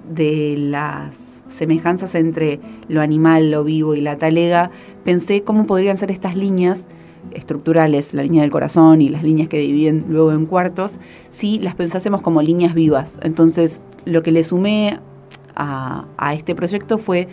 de 0.09 0.55
las 0.57 1.17
semejanzas 1.47 2.15
entre 2.15 2.59
lo 2.87 3.01
animal, 3.01 3.51
lo 3.51 3.63
vivo 3.63 3.95
y 3.95 4.01
la 4.01 4.17
talega, 4.17 4.71
pensé 5.03 5.43
cómo 5.43 5.65
podrían 5.65 5.97
ser 5.97 6.11
estas 6.11 6.35
líneas 6.35 6.87
estructurales, 7.33 8.13
la 8.13 8.23
línea 8.23 8.41
del 8.41 8.51
corazón 8.51 9.01
y 9.01 9.09
las 9.09 9.23
líneas 9.23 9.49
que 9.49 9.59
dividen 9.59 10.05
luego 10.09 10.31
en 10.31 10.45
cuartos, 10.45 10.99
si 11.29 11.59
las 11.59 11.75
pensásemos 11.75 12.21
como 12.21 12.41
líneas 12.41 12.73
vivas. 12.73 13.17
Entonces, 13.21 13.81
lo 14.05 14.23
que 14.23 14.31
le 14.31 14.43
sumé 14.43 14.99
a, 15.55 16.05
a 16.17 16.33
este 16.33 16.55
proyecto 16.55 16.97
fue 16.97 17.27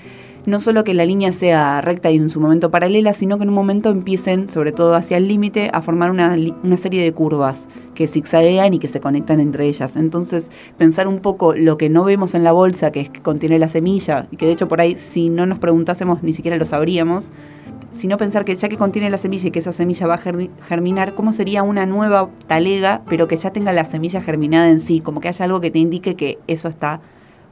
no 0.46 0.60
solo 0.60 0.84
que 0.84 0.94
la 0.94 1.06
línea 1.06 1.32
sea 1.32 1.80
recta 1.80 2.10
y 2.10 2.16
en 2.16 2.30
su 2.30 2.40
momento 2.40 2.70
paralela, 2.70 3.12
sino 3.12 3.38
que 3.38 3.44
en 3.44 3.48
un 3.48 3.54
momento 3.54 3.90
empiecen, 3.90 4.50
sobre 4.50 4.72
todo 4.72 4.94
hacia 4.94 5.16
el 5.16 5.26
límite, 5.26 5.70
a 5.72 5.80
formar 5.80 6.10
una, 6.10 6.36
serie 6.76 7.02
de 7.02 7.12
curvas 7.12 7.68
que 7.94 8.06
zigzaguean 8.06 8.74
y 8.74 8.78
que 8.78 8.88
se 8.88 9.00
conectan 9.00 9.40
entre 9.40 9.66
ellas. 9.66 9.96
Entonces, 9.96 10.50
pensar 10.76 11.08
un 11.08 11.20
poco 11.20 11.54
lo 11.54 11.78
que 11.78 11.88
no 11.88 12.04
vemos 12.04 12.34
en 12.34 12.44
la 12.44 12.52
bolsa, 12.52 12.92
que 12.92 13.00
es 13.00 13.10
que 13.10 13.22
contiene 13.22 13.58
la 13.58 13.68
semilla, 13.68 14.26
y 14.30 14.36
que 14.36 14.46
de 14.46 14.52
hecho 14.52 14.68
por 14.68 14.80
ahí 14.80 14.96
si 14.96 15.30
no 15.30 15.46
nos 15.46 15.58
preguntásemos 15.58 16.22
ni 16.22 16.32
siquiera 16.32 16.56
lo 16.56 16.64
sabríamos, 16.64 17.32
sino 17.90 18.18
pensar 18.18 18.44
que 18.44 18.56
ya 18.56 18.68
que 18.68 18.76
contiene 18.76 19.08
la 19.08 19.18
semilla 19.18 19.48
y 19.48 19.50
que 19.50 19.60
esa 19.60 19.72
semilla 19.72 20.06
va 20.06 20.14
a 20.14 20.20
germinar, 20.68 21.14
¿cómo 21.14 21.32
sería 21.32 21.62
una 21.62 21.86
nueva 21.86 22.28
talega, 22.48 23.02
pero 23.08 23.28
que 23.28 23.36
ya 23.36 23.50
tenga 23.50 23.72
la 23.72 23.84
semilla 23.84 24.20
germinada 24.20 24.68
en 24.68 24.80
sí? 24.80 25.00
Como 25.00 25.20
que 25.20 25.28
haya 25.28 25.44
algo 25.44 25.60
que 25.60 25.70
te 25.70 25.78
indique 25.78 26.16
que 26.16 26.38
eso 26.48 26.68
está 26.68 27.00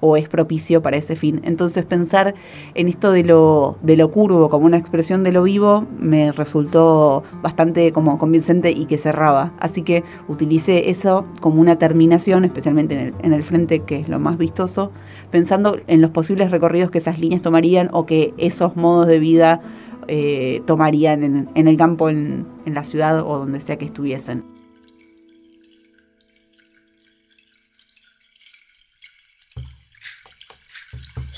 o 0.03 0.17
es 0.17 0.29
propicio 0.29 0.83
para 0.83 0.97
ese 0.97 1.15
fin. 1.15 1.41
Entonces 1.45 1.85
pensar 1.85 2.35
en 2.75 2.89
esto 2.89 3.13
de 3.13 3.25
lo, 3.25 3.79
de 3.83 3.97
lo 3.97 4.11
curvo 4.11 4.51
como 4.51 4.67
una 4.67 4.77
expresión 4.77 5.23
de 5.23 5.31
lo 5.31 5.45
vivo 5.45 5.87
me 5.97 6.33
resultó 6.33 7.23
bastante 7.41 7.93
como 7.93 8.19
convincente 8.19 8.73
y 8.73 8.87
que 8.87 8.99
cerraba. 8.99 9.53
Así 9.61 9.83
que 9.83 10.03
utilicé 10.27 10.91
eso 10.91 11.25
como 11.41 11.61
una 11.61 11.79
terminación, 11.79 12.45
especialmente 12.45 12.95
en 12.95 13.01
el, 13.01 13.15
en 13.23 13.33
el 13.33 13.45
frente, 13.45 13.81
que 13.81 14.01
es 14.01 14.09
lo 14.09 14.19
más 14.19 14.39
vistoso, 14.39 14.91
pensando 15.31 15.79
en 15.87 16.01
los 16.01 16.11
posibles 16.11 16.51
recorridos 16.51 16.91
que 16.91 16.99
esas 16.99 17.21
líneas 17.21 17.41
tomarían 17.41 17.89
o 17.93 18.05
que 18.05 18.35
esos 18.39 18.75
modos 18.75 19.07
de 19.07 19.21
vida 19.21 19.61
eh, 20.09 20.63
tomarían 20.67 21.23
en, 21.23 21.49
en 21.55 21.69
el 21.69 21.77
campo, 21.77 22.09
en, 22.09 22.45
en 22.67 22.75
la 22.75 22.83
ciudad 22.83 23.21
o 23.21 23.39
donde 23.39 23.61
sea 23.61 23.77
que 23.77 23.85
estuviesen. 23.85 24.62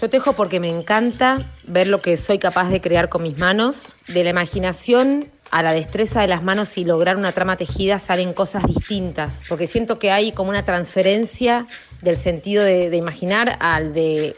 Yo 0.05 0.11
tejo 0.11 0.35
porque 0.35 0.61
me 0.61 0.69
encanta 0.69 1.39
ver 1.67 1.87
lo 1.87 2.03
que 2.03 2.19
soy 2.19 2.39
capaz 2.39 2.69
de 2.69 2.83
crear 2.83 3.09
con 3.09 3.23
mis 3.23 3.39
manos. 3.39 3.85
De 4.07 4.23
la 4.23 4.29
imaginación 4.29 5.31
a 5.51 5.63
la 5.63 5.73
destreza 5.73 6.21
de 6.21 6.29
las 6.29 6.43
manos 6.43 6.77
y 6.77 6.85
lograr 6.85 7.17
una 7.17 7.33
trama 7.33 7.57
tejida 7.57 7.99
salen 7.99 8.35
cosas 8.35 8.67
distintas, 8.67 9.33
porque 9.49 9.67
siento 9.67 9.99
que 9.99 10.11
hay 10.11 10.33
como 10.33 10.51
una 10.51 10.63
transferencia 10.63 11.67
del 12.03 12.19
sentido 12.19 12.63
de, 12.63 12.95
imaginar 12.95 13.57
al 13.61 13.95
de 13.95 14.37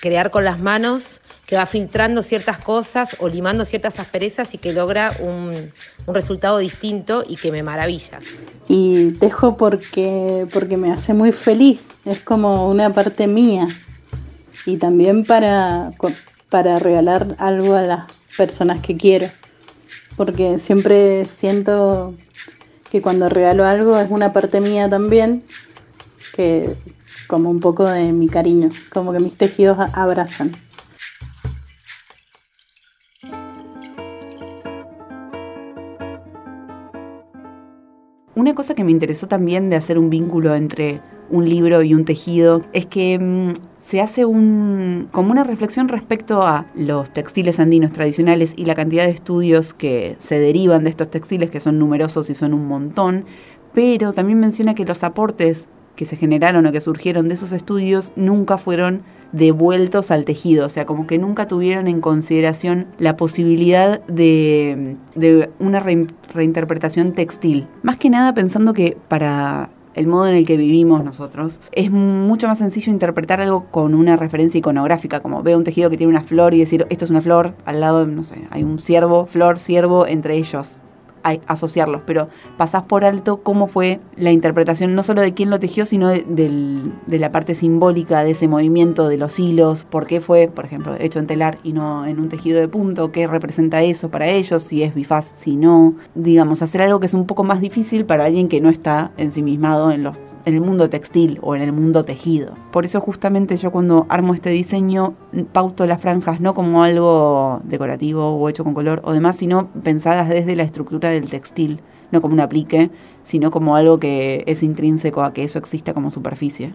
crear 0.00 0.30
con 0.30 0.44
las 0.44 0.60
manos 0.60 1.18
que 1.44 1.56
va 1.56 1.66
filtrando 1.66 2.22
ciertas 2.22 2.58
cosas 2.58 3.16
o 3.18 3.28
limando 3.28 3.64
ciertas 3.64 3.98
asperezas 3.98 4.54
y 4.54 4.58
que 4.58 4.72
logra 4.72 5.12
un, 5.18 5.72
un, 6.06 6.14
resultado 6.14 6.58
distinto 6.58 7.24
y 7.28 7.34
que 7.34 7.50
me 7.50 7.64
maravilla. 7.64 8.20
Y 8.68 9.10
tejo 9.14 9.56
porque, 9.56 10.46
porque 10.52 10.76
me 10.76 10.92
hace 10.92 11.14
muy 11.14 11.32
feliz, 11.32 11.88
es 12.04 12.20
como 12.20 12.70
una 12.70 12.92
parte 12.92 13.26
mía 13.26 13.66
y 14.66 14.76
también 14.76 15.24
para, 15.24 15.92
para 16.48 16.78
regalar 16.78 17.36
algo 17.38 17.74
a 17.74 17.82
las 17.82 18.10
personas 18.36 18.80
que 18.80 18.96
quiero, 18.96 19.28
porque 20.16 20.58
siempre 20.58 21.26
siento 21.26 22.14
que 22.90 23.00
cuando 23.00 23.28
regalo 23.28 23.64
algo 23.64 23.98
es 23.98 24.10
una 24.10 24.32
parte 24.32 24.60
mía 24.60 24.88
también, 24.88 25.44
que 26.34 26.74
como 27.26 27.48
un 27.50 27.60
poco 27.60 27.86
de 27.86 28.12
mi 28.12 28.28
cariño, 28.28 28.70
como 28.92 29.12
que 29.12 29.20
mis 29.20 29.36
tejidos 29.36 29.78
abrazan. 29.92 30.52
Una 38.34 38.54
cosa 38.54 38.74
que 38.74 38.84
me 38.84 38.90
interesó 38.90 39.28
también 39.28 39.70
de 39.70 39.76
hacer 39.76 39.98
un 39.98 40.08
vínculo 40.08 40.54
entre 40.54 41.00
un 41.30 41.48
libro 41.48 41.82
y 41.82 41.94
un 41.94 42.04
tejido 42.04 42.64
es 42.72 42.86
que 42.86 43.18
mm, 43.18 43.52
se 43.90 44.00
hace 44.00 44.24
un, 44.24 45.08
como 45.10 45.32
una 45.32 45.42
reflexión 45.42 45.88
respecto 45.88 46.46
a 46.46 46.66
los 46.76 47.10
textiles 47.10 47.58
andinos 47.58 47.90
tradicionales 47.90 48.52
y 48.54 48.64
la 48.66 48.76
cantidad 48.76 49.04
de 49.04 49.10
estudios 49.10 49.74
que 49.74 50.14
se 50.20 50.38
derivan 50.38 50.84
de 50.84 50.90
estos 50.90 51.10
textiles, 51.10 51.50
que 51.50 51.58
son 51.58 51.80
numerosos 51.80 52.30
y 52.30 52.34
son 52.34 52.54
un 52.54 52.68
montón, 52.68 53.24
pero 53.74 54.12
también 54.12 54.38
menciona 54.38 54.76
que 54.76 54.84
los 54.84 55.02
aportes 55.02 55.66
que 55.96 56.04
se 56.04 56.14
generaron 56.14 56.64
o 56.66 56.72
que 56.72 56.80
surgieron 56.80 57.26
de 57.26 57.34
esos 57.34 57.50
estudios 57.50 58.12
nunca 58.14 58.58
fueron 58.58 59.02
devueltos 59.32 60.12
al 60.12 60.24
tejido, 60.24 60.66
o 60.66 60.68
sea, 60.68 60.86
como 60.86 61.08
que 61.08 61.18
nunca 61.18 61.48
tuvieron 61.48 61.88
en 61.88 62.00
consideración 62.00 62.86
la 63.00 63.16
posibilidad 63.16 64.06
de, 64.06 64.98
una 65.58 65.80
reinterpretación 65.80 67.10
textil. 67.14 67.66
Más 67.82 67.96
que 67.96 68.08
nada 68.08 68.34
pensando 68.34 68.72
que 68.72 68.96
para 69.08 69.70
el 69.94 70.06
modo 70.06 70.28
en 70.28 70.34
el 70.36 70.46
que 70.46 70.56
vivimos 70.56 71.04
nosotros, 71.04 71.60
es 71.72 71.90
mucho 71.90 72.46
más 72.48 72.58
sencillo 72.58 72.92
interpretar 72.92 73.40
algo 73.40 73.66
con 73.70 73.94
una 73.94 74.16
referencia 74.16 74.58
iconográfica, 74.58 75.20
como 75.20 75.42
veo 75.42 75.58
un 75.58 75.64
tejido 75.64 75.90
que 75.90 75.96
tiene 75.96 76.10
una 76.10 76.22
flor 76.22 76.54
y 76.54 76.58
decir, 76.58 76.86
esto 76.90 77.04
es 77.04 77.10
una 77.10 77.22
flor, 77.22 77.54
al 77.64 77.80
lado, 77.80 78.06
no 78.06 78.24
sé, 78.24 78.46
hay 78.50 78.62
un 78.62 78.78
ciervo, 78.78 79.26
flor, 79.26 79.58
ciervo, 79.58 80.06
entre 80.06 80.36
ellos 80.36 80.80
asociarlos, 81.22 82.02
pero 82.06 82.28
pasás 82.56 82.84
por 82.84 83.04
alto 83.04 83.42
cómo 83.42 83.66
fue 83.66 84.00
la 84.16 84.32
interpretación 84.32 84.94
no 84.94 85.02
solo 85.02 85.20
de 85.20 85.34
quién 85.34 85.50
lo 85.50 85.60
tejió, 85.60 85.84
sino 85.84 86.08
de, 86.08 86.90
la 87.06 87.32
parte 87.32 87.54
simbólica 87.54 88.24
de 88.24 88.32
ese 88.32 88.48
movimiento 88.48 89.08
de 89.08 89.16
los 89.16 89.38
hilos, 89.38 89.84
por 89.84 90.06
qué 90.06 90.20
fue, 90.20 90.48
por 90.48 90.64
ejemplo, 90.64 90.94
hecho 90.98 91.18
en 91.18 91.26
telar 91.26 91.58
y 91.62 91.72
no 91.72 92.06
en 92.06 92.18
un 92.18 92.28
tejido 92.28 92.60
de 92.60 92.68
punto, 92.68 93.12
qué 93.12 93.26
representa 93.26 93.82
eso 93.82 94.10
para 94.10 94.26
ellos, 94.26 94.62
si 94.62 94.82
es 94.82 94.94
bifaz, 94.94 95.26
si 95.34 95.56
no, 95.56 95.94
digamos, 96.14 96.62
hacer 96.62 96.82
algo 96.82 97.00
que 97.00 97.06
es 97.06 97.14
un 97.14 97.26
poco 97.26 97.44
más 97.44 97.60
difícil 97.60 98.04
para 98.04 98.24
alguien 98.24 98.48
que 98.48 98.60
no 98.60 98.68
está 98.68 99.12
ensimismado 99.16 99.90
en 99.90 100.02
los 100.02 100.18
en 100.44 100.54
el 100.54 100.60
mundo 100.60 100.88
textil 100.88 101.38
o 101.42 101.54
en 101.54 101.62
el 101.62 101.72
mundo 101.72 102.04
tejido. 102.04 102.54
Por 102.70 102.84
eso 102.84 103.00
justamente 103.00 103.56
yo 103.56 103.70
cuando 103.70 104.06
armo 104.08 104.34
este 104.34 104.50
diseño 104.50 105.14
pauto 105.52 105.86
las 105.86 106.00
franjas 106.00 106.40
no 106.40 106.54
como 106.54 106.82
algo 106.82 107.60
decorativo 107.64 108.36
o 108.36 108.48
hecho 108.48 108.64
con 108.64 108.74
color 108.74 109.00
o 109.04 109.12
demás, 109.12 109.36
sino 109.36 109.68
pensadas 109.82 110.28
desde 110.28 110.56
la 110.56 110.62
estructura 110.62 111.09
del 111.10 111.28
textil, 111.28 111.80
no 112.10 112.20
como 112.20 112.34
un 112.34 112.40
aplique, 112.40 112.90
sino 113.22 113.50
como 113.50 113.76
algo 113.76 113.98
que 113.98 114.44
es 114.46 114.62
intrínseco 114.62 115.22
a 115.22 115.32
que 115.32 115.44
eso 115.44 115.58
exista 115.58 115.94
como 115.94 116.10
superficie. 116.10 116.74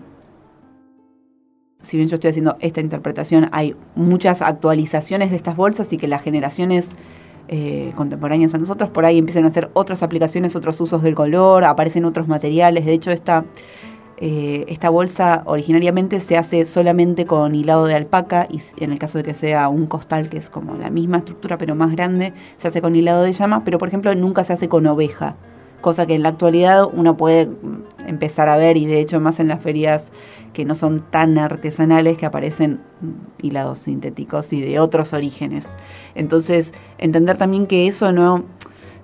Si 1.81 1.97
bien 1.97 2.09
yo 2.09 2.15
estoy 2.15 2.31
haciendo 2.31 2.57
esta 2.61 2.81
interpretación, 2.81 3.49
hay 3.51 3.75
muchas 3.95 4.41
actualizaciones 4.41 5.29
de 5.29 5.35
estas 5.35 5.55
bolsas 5.55 5.91
y 5.93 5.97
que 5.97 6.07
las 6.07 6.23
generaciones 6.23 6.87
eh, 7.47 7.91
contemporáneas 7.95 8.55
a 8.55 8.57
nosotros, 8.57 8.89
por 8.89 9.05
ahí 9.05 9.19
empiezan 9.19 9.45
a 9.45 9.49
hacer 9.49 9.69
otras 9.73 10.01
aplicaciones, 10.01 10.55
otros 10.55 10.81
usos 10.81 11.03
del 11.03 11.13
color, 11.13 11.63
aparecen 11.63 12.05
otros 12.05 12.27
materiales. 12.27 12.85
De 12.85 12.93
hecho, 12.93 13.11
esta, 13.11 13.45
eh, 14.17 14.63
esta 14.69 14.89
bolsa 14.89 15.43
originariamente 15.45 16.21
se 16.21 16.37
hace 16.37 16.65
solamente 16.65 17.25
con 17.25 17.53
hilado 17.53 17.85
de 17.85 17.95
alpaca 17.95 18.47
y 18.49 18.61
en 18.81 18.93
el 18.93 18.99
caso 18.99 19.17
de 19.17 19.25
que 19.25 19.33
sea 19.33 19.67
un 19.67 19.87
costal, 19.87 20.29
que 20.29 20.37
es 20.37 20.49
como 20.49 20.75
la 20.75 20.89
misma 20.89 21.17
estructura 21.17 21.57
pero 21.57 21.75
más 21.75 21.91
grande, 21.91 22.33
se 22.57 22.69
hace 22.69 22.81
con 22.81 22.95
hilado 22.95 23.23
de 23.23 23.33
llama, 23.33 23.63
pero 23.65 23.77
por 23.77 23.89
ejemplo 23.89 24.15
nunca 24.15 24.45
se 24.45 24.53
hace 24.53 24.69
con 24.69 24.87
oveja, 24.87 25.35
cosa 25.81 26.05
que 26.05 26.15
en 26.15 26.23
la 26.23 26.29
actualidad 26.29 26.87
uno 26.91 27.17
puede 27.17 27.49
empezar 28.07 28.47
a 28.47 28.55
ver 28.55 28.77
y 28.77 28.85
de 28.85 29.01
hecho 29.01 29.19
más 29.19 29.39
en 29.41 29.49
las 29.49 29.61
ferias 29.61 30.11
que 30.53 30.63
no 30.63 30.75
son 30.75 31.01
tan 31.01 31.37
artesanales 31.37 32.17
que 32.17 32.25
aparecen 32.25 32.79
hilados 33.41 33.79
sintéticos 33.79 34.53
y 34.53 34.61
de 34.61 34.79
otros 34.79 35.11
orígenes. 35.11 35.65
Entonces, 36.15 36.73
entender 36.97 37.37
también 37.37 37.67
que 37.67 37.87
eso 37.87 38.13
no, 38.13 38.45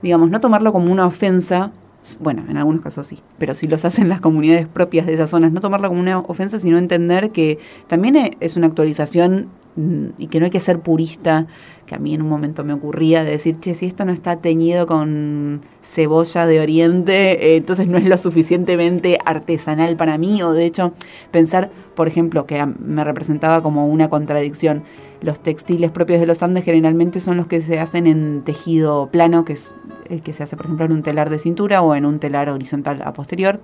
digamos, 0.01 0.29
no 0.29 0.39
tomarlo 0.39 0.71
como 0.71 0.89
una 0.89 1.05
ofensa, 1.05 1.73
bueno, 2.19 2.43
en 2.49 2.57
algunos 2.57 2.81
casos 2.81 3.07
sí, 3.07 3.19
pero 3.37 3.53
si 3.53 3.67
los 3.67 3.85
hacen 3.85 4.09
las 4.09 4.21
comunidades 4.21 4.67
propias 4.67 5.05
de 5.05 5.13
esas 5.13 5.29
zonas, 5.29 5.51
no 5.51 5.61
tomarlo 5.61 5.89
como 5.89 5.99
una 5.99 6.19
ofensa, 6.19 6.59
sino 6.59 6.77
entender 6.77 7.31
que 7.31 7.59
también 7.87 8.35
es 8.39 8.57
una 8.57 8.67
actualización 8.67 9.47
mm, 9.75 10.05
y 10.17 10.27
que 10.27 10.39
no 10.39 10.45
hay 10.45 10.51
que 10.51 10.59
ser 10.59 10.79
purista 10.79 11.47
que 11.85 11.95
a 11.95 11.99
mí 11.99 12.13
en 12.13 12.21
un 12.21 12.29
momento 12.29 12.63
me 12.63 12.73
ocurría 12.73 13.23
de 13.23 13.31
decir, 13.31 13.59
che, 13.59 13.73
si 13.73 13.85
esto 13.85 14.05
no 14.05 14.13
está 14.13 14.37
teñido 14.37 14.87
con 14.87 15.61
cebolla 15.83 16.45
de 16.45 16.61
Oriente, 16.61 17.53
eh, 17.53 17.57
entonces 17.57 17.87
no 17.87 17.97
es 17.97 18.05
lo 18.05 18.17
suficientemente 18.17 19.19
artesanal 19.25 19.95
para 19.97 20.17
mí, 20.17 20.41
o 20.41 20.53
de 20.53 20.65
hecho 20.65 20.93
pensar, 21.31 21.69
por 21.95 22.07
ejemplo, 22.07 22.45
que 22.45 22.65
me 22.65 23.03
representaba 23.03 23.61
como 23.61 23.87
una 23.87 24.09
contradicción. 24.09 24.83
Los 25.21 25.39
textiles 25.39 25.91
propios 25.91 26.19
de 26.19 26.25
los 26.25 26.41
Andes 26.41 26.65
generalmente 26.65 27.19
son 27.19 27.37
los 27.37 27.47
que 27.47 27.61
se 27.61 27.79
hacen 27.79 28.07
en 28.07 28.41
tejido 28.43 29.07
plano, 29.11 29.45
que 29.45 29.53
es 29.53 29.73
el 30.09 30.23
que 30.23 30.33
se 30.33 30.43
hace, 30.43 30.57
por 30.57 30.65
ejemplo, 30.65 30.85
en 30.85 30.91
un 30.91 31.03
telar 31.03 31.29
de 31.29 31.37
cintura 31.37 31.81
o 31.81 31.93
en 31.95 32.05
un 32.05 32.19
telar 32.19 32.49
horizontal 32.49 33.01
a 33.03 33.13
posterior. 33.13 33.61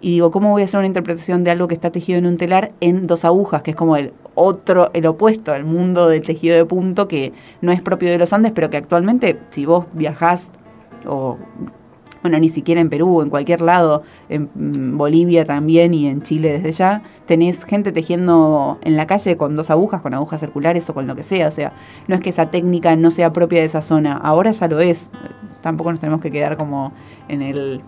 Y 0.00 0.12
digo, 0.12 0.30
¿cómo 0.30 0.50
voy 0.50 0.62
a 0.62 0.64
hacer 0.64 0.78
una 0.78 0.86
interpretación 0.86 1.42
de 1.44 1.50
algo 1.50 1.68
que 1.68 1.74
está 1.74 1.90
tejido 1.90 2.18
en 2.18 2.26
un 2.26 2.36
telar 2.36 2.72
en 2.80 3.06
dos 3.06 3.24
agujas, 3.24 3.62
que 3.62 3.72
es 3.72 3.76
como 3.76 3.96
el 3.96 4.12
otro, 4.34 4.90
el 4.94 5.06
opuesto 5.06 5.52
al 5.52 5.64
mundo 5.64 6.08
del 6.08 6.22
tejido 6.22 6.56
de 6.56 6.64
punto 6.64 7.08
que 7.08 7.32
no 7.60 7.72
es 7.72 7.82
propio 7.82 8.10
de 8.10 8.18
los 8.18 8.32
Andes, 8.32 8.52
pero 8.54 8.70
que 8.70 8.76
actualmente 8.76 9.38
si 9.50 9.66
vos 9.66 9.86
viajás 9.92 10.50
o 11.06 11.36
bueno, 12.22 12.38
ni 12.38 12.48
siquiera 12.48 12.80
en 12.80 12.88
Perú, 12.88 13.20
en 13.20 13.30
cualquier 13.30 13.60
lado, 13.60 14.02
en 14.28 14.48
mm, 14.54 14.96
Bolivia 14.96 15.44
también 15.44 15.92
y 15.92 16.06
en 16.06 16.22
Chile 16.22 16.52
desde 16.52 16.72
ya, 16.72 17.02
tenés 17.26 17.64
gente 17.64 17.92
tejiendo 17.92 18.78
en 18.82 18.96
la 18.96 19.06
calle 19.06 19.36
con 19.36 19.56
dos 19.56 19.70
agujas, 19.70 20.00
con 20.00 20.14
agujas 20.14 20.40
circulares 20.40 20.88
o 20.88 20.94
con 20.94 21.06
lo 21.06 21.16
que 21.16 21.22
sea. 21.22 21.48
O 21.48 21.52
sea, 21.52 21.72
no 22.08 22.14
es 22.14 22.20
que 22.20 22.30
esa 22.30 22.50
técnica 22.50 22.96
no 22.96 23.10
sea 23.10 23.32
propia 23.32 23.60
de 23.60 23.66
esa 23.66 23.82
zona, 23.82 24.16
ahora 24.16 24.52
ya 24.52 24.68
lo 24.68 24.80
es. 24.80 25.10
Tampoco 25.60 25.90
nos 25.90 26.00
tenemos 26.00 26.20
que 26.20 26.30
quedar 26.30 26.56
como 26.56 26.92
en 27.28 27.42
el 27.42 27.82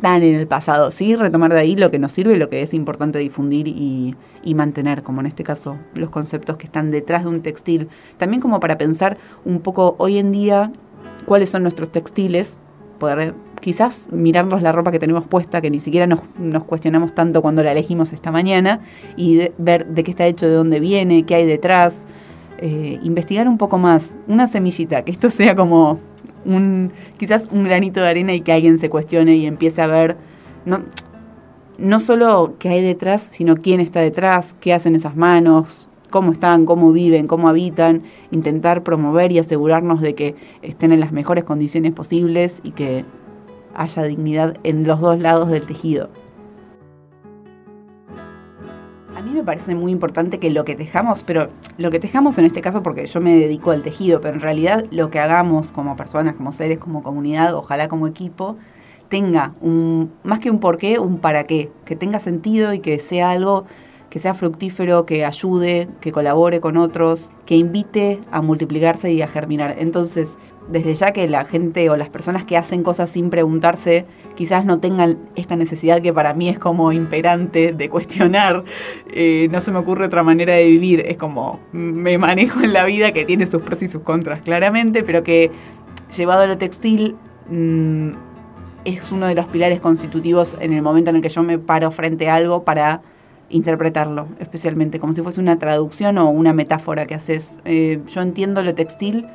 tan 0.00 0.22
en 0.22 0.34
el 0.34 0.46
pasado. 0.46 0.90
Sí, 0.90 1.14
retomar 1.16 1.52
de 1.52 1.60
ahí 1.60 1.76
lo 1.76 1.90
que 1.90 1.98
nos 1.98 2.12
sirve 2.12 2.34
y 2.34 2.38
lo 2.38 2.48
que 2.48 2.62
es 2.62 2.74
importante 2.74 3.18
difundir 3.18 3.68
y, 3.68 4.14
mantener, 4.54 5.02
como 5.02 5.20
en 5.20 5.26
este 5.26 5.42
caso, 5.42 5.76
los 5.94 6.10
conceptos 6.10 6.56
que 6.56 6.66
están 6.66 6.90
detrás 6.90 7.24
de 7.24 7.30
un 7.30 7.42
textil. 7.42 7.88
También 8.16 8.40
como 8.40 8.60
para 8.60 8.78
pensar 8.78 9.18
un 9.44 9.60
poco 9.60 9.96
hoy 9.98 10.18
en 10.18 10.32
día 10.32 10.72
cuáles 11.24 11.50
son 11.50 11.62
nuestros 11.62 11.90
textiles, 11.90 12.58
poder 12.98 13.34
quizás 13.60 14.08
mirarnos 14.12 14.62
la 14.62 14.72
ropa 14.72 14.92
que 14.92 14.98
tenemos 14.98 15.26
puesta, 15.26 15.60
que 15.60 15.70
ni 15.70 15.80
siquiera 15.80 16.06
nos, 16.06 16.20
cuestionamos 16.64 17.14
tanto 17.14 17.42
cuando 17.42 17.62
la 17.62 17.72
elegimos 17.72 18.12
esta 18.12 18.30
mañana, 18.30 18.80
y 19.16 19.50
ver 19.58 19.86
de 19.86 20.04
qué 20.04 20.10
está 20.10 20.26
hecho, 20.26 20.46
de 20.46 20.54
dónde 20.54 20.80
viene, 20.80 21.24
qué 21.24 21.34
hay 21.34 21.46
detrás. 21.46 22.04
Eh, 22.58 22.98
investigar 23.02 23.48
un 23.48 23.58
poco 23.58 23.76
más, 23.76 24.16
una 24.28 24.46
semillita, 24.46 25.02
que 25.02 25.10
esto 25.10 25.28
sea 25.30 25.54
como 25.54 26.00
un, 26.46 26.90
quizás 27.18 27.48
un 27.50 27.64
granito 27.64 28.00
de 28.00 28.08
arena 28.08 28.32
y 28.32 28.40
que 28.40 28.52
alguien 28.52 28.78
se 28.78 28.88
cuestione 28.88 29.36
y 29.36 29.46
empiece 29.46 29.82
a 29.82 29.86
ver, 29.86 30.16
no, 30.64 30.80
no 31.78 32.00
solo 32.00 32.54
qué 32.58 32.70
hay 32.70 32.82
detrás, 32.82 33.28
sino 33.30 33.56
quién 33.56 33.80
está 33.80 34.00
detrás, 34.00 34.54
qué 34.60 34.72
hacen 34.72 34.94
esas 34.94 35.16
manos, 35.16 35.88
cómo 36.16 36.32
están, 36.32 36.64
cómo 36.64 36.92
viven, 36.92 37.26
cómo 37.26 37.46
habitan, 37.46 38.02
intentar 38.30 38.82
promover 38.82 39.32
y 39.32 39.38
asegurarnos 39.38 40.00
de 40.00 40.14
que 40.14 40.34
estén 40.62 40.90
en 40.92 41.00
las 41.00 41.12
mejores 41.12 41.44
condiciones 41.44 41.92
posibles 41.92 42.62
y 42.64 42.70
que 42.70 43.04
haya 43.74 44.02
dignidad 44.04 44.56
en 44.62 44.86
los 44.86 44.98
dos 44.98 45.20
lados 45.20 45.50
del 45.50 45.66
tejido. 45.66 46.08
Mí 49.26 49.32
me 49.32 49.42
parece 49.42 49.74
muy 49.74 49.90
importante 49.90 50.38
que 50.38 50.50
lo 50.50 50.64
que 50.64 50.76
tejamos, 50.76 51.24
pero 51.24 51.48
lo 51.78 51.90
que 51.90 51.98
tejamos 51.98 52.38
en 52.38 52.44
este 52.44 52.60
caso, 52.60 52.82
porque 52.82 53.06
yo 53.06 53.20
me 53.20 53.34
dedico 53.36 53.72
al 53.72 53.82
tejido, 53.82 54.20
pero 54.20 54.34
en 54.34 54.40
realidad 54.40 54.84
lo 54.92 55.10
que 55.10 55.18
hagamos 55.18 55.72
como 55.72 55.96
personas, 55.96 56.36
como 56.36 56.52
seres, 56.52 56.78
como 56.78 57.02
comunidad, 57.02 57.54
ojalá 57.54 57.88
como 57.88 58.06
equipo, 58.06 58.56
tenga 59.08 59.52
un, 59.60 60.12
más 60.22 60.38
que 60.38 60.48
un 60.48 60.60
porqué, 60.60 61.00
un 61.00 61.18
para 61.18 61.44
qué, 61.44 61.72
que 61.84 61.96
tenga 61.96 62.20
sentido 62.20 62.72
y 62.72 62.78
que 62.78 63.00
sea 63.00 63.32
algo 63.32 63.64
que 64.16 64.20
sea 64.20 64.32
fructífero, 64.32 65.04
que 65.04 65.26
ayude, 65.26 65.88
que 66.00 66.10
colabore 66.10 66.58
con 66.62 66.78
otros, 66.78 67.30
que 67.44 67.54
invite 67.54 68.18
a 68.30 68.40
multiplicarse 68.40 69.12
y 69.12 69.20
a 69.20 69.28
germinar. 69.28 69.76
Entonces, 69.78 70.38
desde 70.70 70.94
ya 70.94 71.12
que 71.12 71.28
la 71.28 71.44
gente 71.44 71.90
o 71.90 71.98
las 71.98 72.08
personas 72.08 72.46
que 72.46 72.56
hacen 72.56 72.82
cosas 72.82 73.10
sin 73.10 73.28
preguntarse 73.28 74.06
quizás 74.34 74.64
no 74.64 74.80
tengan 74.80 75.18
esta 75.34 75.54
necesidad 75.54 76.00
que 76.00 76.14
para 76.14 76.32
mí 76.32 76.48
es 76.48 76.58
como 76.58 76.92
imperante 76.92 77.74
de 77.74 77.90
cuestionar, 77.90 78.64
eh, 79.12 79.48
no 79.50 79.60
se 79.60 79.70
me 79.70 79.80
ocurre 79.80 80.06
otra 80.06 80.22
manera 80.22 80.54
de 80.54 80.64
vivir, 80.64 81.04
es 81.06 81.18
como 81.18 81.60
me 81.72 82.16
manejo 82.16 82.62
en 82.62 82.72
la 82.72 82.86
vida 82.86 83.12
que 83.12 83.26
tiene 83.26 83.44
sus 83.44 83.60
pros 83.60 83.82
y 83.82 83.88
sus 83.88 84.00
contras 84.00 84.40
claramente, 84.40 85.02
pero 85.02 85.24
que 85.24 85.50
llevado 86.16 86.40
a 86.40 86.46
lo 86.46 86.56
textil 86.56 87.16
mm, 87.50 88.12
es 88.86 89.12
uno 89.12 89.26
de 89.26 89.34
los 89.34 89.44
pilares 89.44 89.78
constitutivos 89.78 90.56
en 90.58 90.72
el 90.72 90.80
momento 90.80 91.10
en 91.10 91.16
el 91.16 91.22
que 91.22 91.28
yo 91.28 91.42
me 91.42 91.58
paro 91.58 91.90
frente 91.90 92.30
a 92.30 92.36
algo 92.36 92.64
para 92.64 93.02
interpretarlo, 93.48 94.26
especialmente 94.38 94.98
como 94.98 95.12
si 95.12 95.22
fuese 95.22 95.40
una 95.40 95.58
traducción 95.58 96.18
o 96.18 96.28
una 96.30 96.52
metáfora 96.52 97.06
que 97.06 97.14
haces. 97.14 97.60
Eh, 97.64 98.00
yo 98.08 98.22
entiendo 98.22 98.62
lo 98.62 98.74
textil 98.74 99.26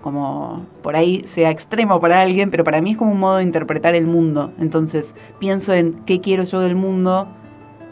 como 0.00 0.64
por 0.82 0.96
ahí 0.96 1.24
sea 1.26 1.50
extremo 1.50 2.00
para 2.00 2.20
alguien, 2.20 2.50
pero 2.50 2.64
para 2.64 2.80
mí 2.80 2.92
es 2.92 2.96
como 2.96 3.12
un 3.12 3.20
modo 3.20 3.36
de 3.36 3.42
interpretar 3.42 3.94
el 3.94 4.06
mundo. 4.06 4.52
Entonces 4.58 5.14
pienso 5.38 5.74
en 5.74 5.92
qué 6.06 6.20
quiero 6.20 6.44
yo 6.44 6.60
del 6.60 6.74
mundo 6.74 7.28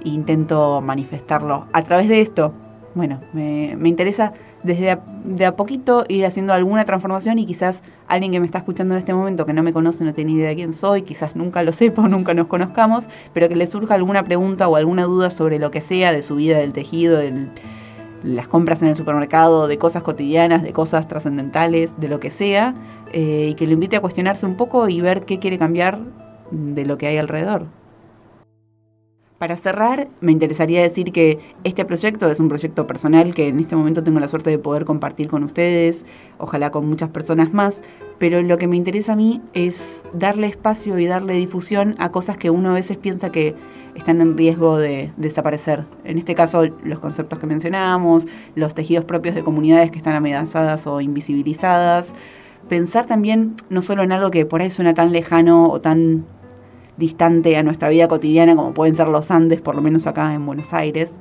e 0.05 0.09
intento 0.09 0.81
manifestarlo 0.81 1.67
a 1.73 1.83
través 1.83 2.09
de 2.09 2.21
esto. 2.21 2.53
Bueno, 2.95 3.21
me, 3.33 3.77
interesa 3.85 4.33
desde 4.63 4.99
de 5.25 5.47
a 5.47 5.57
poquito 5.57 6.05
ir 6.09 6.27
haciendo 6.27 6.53
alguna 6.53 6.85
transformación 6.85 7.39
y 7.39 7.47
quizás 7.47 7.83
alguien 8.07 8.33
que 8.33 8.41
me 8.41 8.47
está 8.47 8.59
escuchando 8.59 8.95
en 8.95 8.99
este 8.99 9.15
momento 9.15 9.47
que 9.47 9.53
no 9.53 9.63
me 9.63 9.73
conoce, 9.73 10.05
no 10.05 10.15
tiene 10.15 10.33
idea 10.33 10.49
de 10.49 10.57
quién 10.57 10.73
soy, 10.73 11.03
quizás 11.03 11.37
nunca 11.37 11.63
lo 11.63 11.73
sepa 11.75 12.03
o 12.03 12.09
nunca 12.09 12.35
nos 12.35 12.47
conozcamos, 12.47 13.09
pero 13.33 13.49
que 13.49 13.57
le 13.57 13.67
surja 13.67 13.95
alguna 13.95 14.25
pregunta 14.25 14.69
o 14.69 14.77
alguna 14.77 15.05
duda 15.05 15.31
sobre 15.31 15.59
lo 15.59 15.71
que 15.71 15.81
sea 15.81 16.13
de 16.13 16.23
su 16.23 16.37
vida, 16.37 16.59
del 16.59 16.73
tejido, 16.73 17.19
del 17.19 17.51
las 18.23 18.49
compras 18.49 18.83
en 18.83 18.89
el 18.89 18.97
supermercado, 18.97 19.69
de 19.69 19.79
cosas 19.79 20.03
cotidianas, 20.03 20.63
de 20.63 20.73
cosas 20.73 21.07
trascendentales, 21.07 22.01
de 22.01 22.09
lo 22.09 22.19
que 22.21 22.31
sea, 22.31 22.75
eh, 23.13 23.49
y 23.51 23.55
que 23.55 23.67
lo 23.67 23.75
invite 23.75 23.97
a 23.97 24.01
cuestionarse 24.01 24.45
un 24.47 24.57
poco 24.57 24.89
y 24.89 25.01
ver 25.01 25.25
qué 25.25 25.39
quiere 25.39 25.59
cambiar 25.59 26.01
de 26.51 26.85
lo 26.85 26.99
que 26.99 27.07
hay 27.07 27.19
alrededor. 27.19 27.67
Para 29.39 29.57
cerrar, 29.57 30.09
me 30.21 30.33
interesaría 30.33 30.83
decir 30.83 31.13
que 31.13 31.39
este 31.63 31.85
proyecto 31.85 32.29
es 32.29 32.41
un 32.41 32.49
proyecto 32.49 32.89
personal 32.89 33.35
que 33.37 33.47
en 33.47 33.61
este 33.61 33.77
momento 33.77 34.03
tengo 34.03 34.19
la 34.19 34.27
suerte 34.27 34.51
de 34.51 34.59
poder 34.59 34.85
compartir 34.85 35.29
con 35.29 35.45
ustedes, 35.45 36.05
ojalá 36.39 36.73
con 36.73 36.89
muchas 36.89 37.11
personas 37.11 37.53
más, 37.53 37.81
pero 38.19 38.43
lo 38.43 38.59
que 38.59 38.67
me 38.67 38.77
interesa 38.77 39.13
a 39.13 39.17
mí 39.17 39.41
es 39.55 40.03
darle 40.13 40.49
espacio 40.49 40.99
y 40.99 41.07
darle 41.07 41.35
difusión 41.35 41.95
a 41.99 42.11
cosas 42.11 42.37
que 42.37 42.51
uno 42.51 42.71
a 42.71 42.75
veces 42.75 42.97
piensa 42.97 43.31
que 43.31 43.55
están 43.95 44.21
en 44.21 44.37
riesgo 44.37 44.77
de 44.77 45.13
desaparecer. 45.17 45.85
En 46.03 46.19
este 46.19 46.35
caso, 46.35 46.65
los 46.83 46.99
conceptos 46.99 47.39
que 47.39 47.47
mencionábamos, 47.47 48.27
los 48.57 48.75
tejidos 48.75 49.05
propios 49.05 49.37
de 49.37 49.45
comunidades 49.45 49.93
que 49.93 49.99
están 49.99 50.17
amenazadas 50.17 50.89
o 50.89 51.01
invisibilizadas. 51.01 52.13
Pensar 52.69 53.07
también 53.07 53.55
no 53.71 53.83
solo 53.83 54.03
en 54.03 54.11
algo 54.11 54.33
que 54.33 54.47
por 54.47 54.63
ahí 54.63 54.71
suena 54.71 54.95
tan 54.95 55.13
lejano 55.13 55.71
o 55.71 55.81
tan 55.81 56.27
distante 56.99 57.57
a 57.57 57.63
nuestra 57.63 57.89
vida 57.89 58.09
cotidiana 58.09 58.55
como 58.55 58.75
pueden 58.75 58.97
ser 58.97 59.09
los 59.09 59.31
Andes, 59.31 59.63
por 59.63 59.75
lo 59.75 59.81
menos 59.81 60.07
acá 60.07 60.35
en 60.35 60.45
Buenos 60.45 60.75
Aires, 60.75 61.13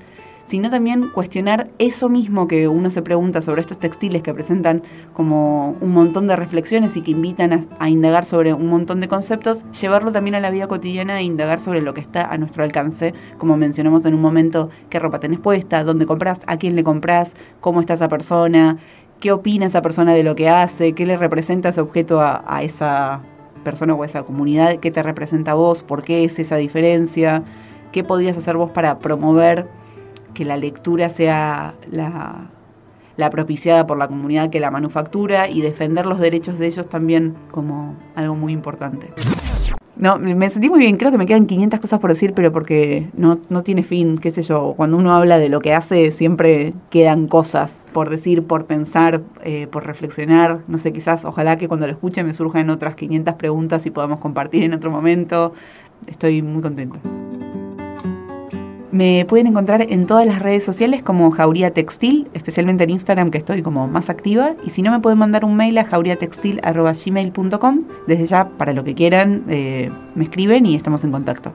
sino 0.47 0.69
también 0.69 1.09
cuestionar 1.09 1.67
eso 1.77 2.07
mismo 2.07 2.47
que 2.47 2.67
uno 2.69 2.89
se 2.89 3.01
pregunta 3.01 3.41
sobre 3.41 3.61
estos 3.61 3.79
textiles 3.79 4.23
que 4.23 4.33
presentan 4.33 4.81
como 5.13 5.71
un 5.81 5.91
montón 5.91 6.25
de 6.25 6.37
reflexiones 6.37 6.95
y 6.95 7.01
que 7.01 7.11
invitan 7.11 7.67
a, 7.79 7.89
indagar 7.89 8.23
sobre 8.23 8.53
un 8.53 8.67
montón 8.67 9.01
de 9.01 9.09
conceptos, 9.09 9.65
llevarlo 9.71 10.11
también 10.11 10.35
a 10.35 10.39
la 10.39 10.49
vida 10.49 10.67
cotidiana 10.67 11.19
e 11.19 11.23
indagar 11.23 11.59
sobre 11.59 11.81
lo 11.81 11.93
que 11.93 12.01
está 12.01 12.31
a 12.31 12.37
nuestro 12.37 12.63
alcance, 12.63 13.13
como 13.37 13.57
mencionamos 13.57 14.05
en 14.05 14.13
un 14.13 14.21
momento, 14.21 14.69
qué 14.89 14.99
ropa 14.99 15.19
tenés 15.19 15.41
puesta, 15.41 15.83
dónde 15.83 16.05
compras, 16.05 16.39
a 16.47 16.57
quién 16.57 16.77
le 16.77 16.83
compras, 16.83 17.33
cómo 17.59 17.81
está 17.81 17.95
esa 17.95 18.07
persona, 18.07 18.77
qué 19.19 19.33
opina 19.33 19.65
esa 19.65 19.81
persona 19.81 20.13
de 20.13 20.23
lo 20.23 20.35
que 20.35 20.47
hace, 20.47 20.93
qué 20.93 21.05
le 21.05 21.17
representa 21.17 21.69
ese 21.69 21.81
objeto 21.81 22.21
a, 22.21 22.43
a 22.47 22.63
esa 22.63 23.21
persona 23.63 23.93
o 23.93 24.03
esa 24.03 24.23
comunidad, 24.23 24.77
qué 24.77 24.91
te 24.91 25.03
representa 25.03 25.53
vos, 25.53 25.83
por 25.83 26.03
qué 26.03 26.23
es 26.23 26.39
esa 26.39 26.55
diferencia, 26.57 27.43
qué 27.91 28.03
podías 28.03 28.37
hacer 28.37 28.57
vos 28.57 28.71
para 28.71 28.99
promover 28.99 29.67
que 30.33 30.45
la 30.45 30.57
lectura 30.57 31.09
sea 31.09 31.73
la 31.91 33.29
propiciada 33.31 33.87
por 33.87 33.97
la 33.97 34.07
comunidad 34.07 34.49
que 34.49 34.59
la 34.59 34.69
manufactura 34.71 35.49
y 35.49 35.61
defender 35.61 36.05
los 36.05 36.19
derechos 36.19 36.59
de 36.59 36.67
ellos 36.67 36.87
también 36.87 37.35
como 37.51 37.95
algo 38.15 38.35
muy 38.35 38.53
importante. 38.53 39.11
No, 39.99 40.19
me 40.19 40.49
sentí 40.51 40.69
muy 40.69 40.77
bien, 40.79 40.97
creo 40.97 41.11
que 41.11 41.17
me 41.17 41.25
quedan 41.25 41.47
500 41.47 41.79
cosas 41.79 41.99
por 41.99 42.11
decir, 42.11 42.33
pero 42.33 42.51
porque 42.51 43.09
no, 43.15 43.39
no 43.49 43.63
tiene 43.63 43.81
fin, 43.81 44.19
qué 44.19 44.29
sé 44.29 44.43
yo, 44.43 44.75
cuando 44.77 44.95
uno 44.95 45.11
habla 45.11 45.39
de 45.39 45.49
lo 45.49 45.59
que 45.59 45.73
hace 45.73 46.11
siempre 46.11 46.75
quedan 46.91 47.27
cosas 47.27 47.83
por 47.93 48.11
decir, 48.11 48.43
por 48.43 48.65
pensar, 48.65 49.21
eh, 49.43 49.65
por 49.65 49.87
reflexionar, 49.87 50.59
no 50.67 50.77
sé, 50.77 50.93
quizás 50.93 51.25
ojalá 51.25 51.57
que 51.57 51.67
cuando 51.67 51.87
lo 51.87 51.93
escuche 51.93 52.23
me 52.23 52.33
surjan 52.33 52.69
otras 52.69 52.95
500 52.95 53.35
preguntas 53.35 53.87
y 53.87 53.91
podamos 53.91 54.19
compartir 54.19 54.63
en 54.63 54.73
otro 54.73 54.91
momento, 54.91 55.53
estoy 56.05 56.43
muy 56.43 56.61
contenta. 56.61 56.99
Me 58.91 59.25
pueden 59.25 59.47
encontrar 59.47 59.81
en 59.81 60.05
todas 60.07 60.25
las 60.25 60.41
redes 60.41 60.63
sociales 60.63 61.03
como 61.03 61.29
Jauría 61.31 61.71
Textil, 61.71 62.29
especialmente 62.33 62.85
en 62.85 62.91
Instagram 62.91 63.31
que 63.31 63.37
estoy 63.37 63.61
como 63.61 63.85
más 63.87 64.09
activa. 64.09 64.55
Y 64.65 64.69
si 64.69 64.81
no, 64.81 64.91
me 64.91 65.01
pueden 65.01 65.19
mandar 65.19 65.43
un 65.43 65.57
mail 65.57 65.77
a 65.77 65.83
jauriatextil.gmail.com. 65.83 67.83
Desde 68.07 68.25
ya, 68.25 68.47
para 68.49 68.71
lo 68.71 68.85
que 68.85 68.95
quieran, 68.95 69.43
eh, 69.49 69.91
me 70.15 70.23
escriben 70.23 70.65
y 70.65 70.75
estamos 70.75 71.03
en 71.03 71.11
contacto. 71.11 71.51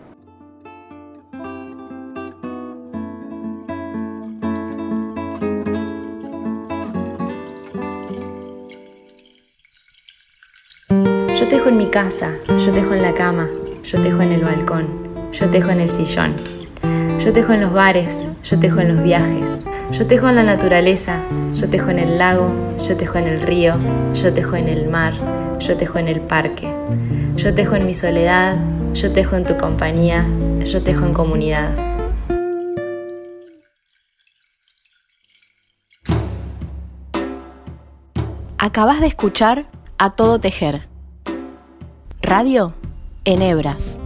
Yo 11.34 11.48
tejo 11.48 11.70
en 11.70 11.78
mi 11.78 11.86
casa, 11.86 12.32
yo 12.46 12.72
tejo 12.72 12.92
en 12.94 13.02
la 13.02 13.14
cama, 13.14 13.48
yo 13.82 14.02
tejo 14.02 14.20
en 14.20 14.32
el 14.32 14.44
balcón, 14.44 14.86
yo 15.32 15.48
tejo 15.48 15.70
en 15.70 15.80
el 15.80 15.90
sillón. 15.90 16.34
Yo 17.24 17.32
tejo 17.32 17.52
en 17.52 17.60
los 17.60 17.72
bares, 17.72 18.28
yo 18.42 18.58
tejo 18.58 18.80
en 18.80 18.88
los 18.88 19.00
viajes, 19.04 19.64
yo 19.92 20.08
tejo 20.08 20.28
en 20.28 20.34
la 20.34 20.42
naturaleza, 20.42 21.22
yo 21.54 21.70
tejo 21.70 21.90
en 21.90 22.00
el 22.00 22.18
lago, 22.18 22.48
yo 22.82 22.96
tejo 22.96 23.16
en 23.16 23.28
el 23.28 23.40
río, 23.40 23.74
yo 24.12 24.34
tejo 24.34 24.56
en 24.56 24.68
el 24.68 24.88
mar, 24.88 25.14
yo 25.60 25.76
tejo 25.76 26.00
en 26.00 26.08
el 26.08 26.20
parque, 26.20 26.68
yo 27.36 27.54
tejo 27.54 27.76
en 27.76 27.86
mi 27.86 27.94
soledad, 27.94 28.56
yo 28.92 29.12
tejo 29.12 29.36
en 29.36 29.44
tu 29.44 29.56
compañía, 29.56 30.26
yo 30.64 30.82
tejo 30.82 31.06
en 31.06 31.12
comunidad. 31.12 31.70
Acabas 38.58 39.00
de 39.00 39.06
escuchar 39.06 39.66
A 39.96 40.10
Todo 40.10 40.40
Tejer. 40.40 40.88
Radio 42.20 42.74
en 43.24 43.42
Hebras. 43.42 44.01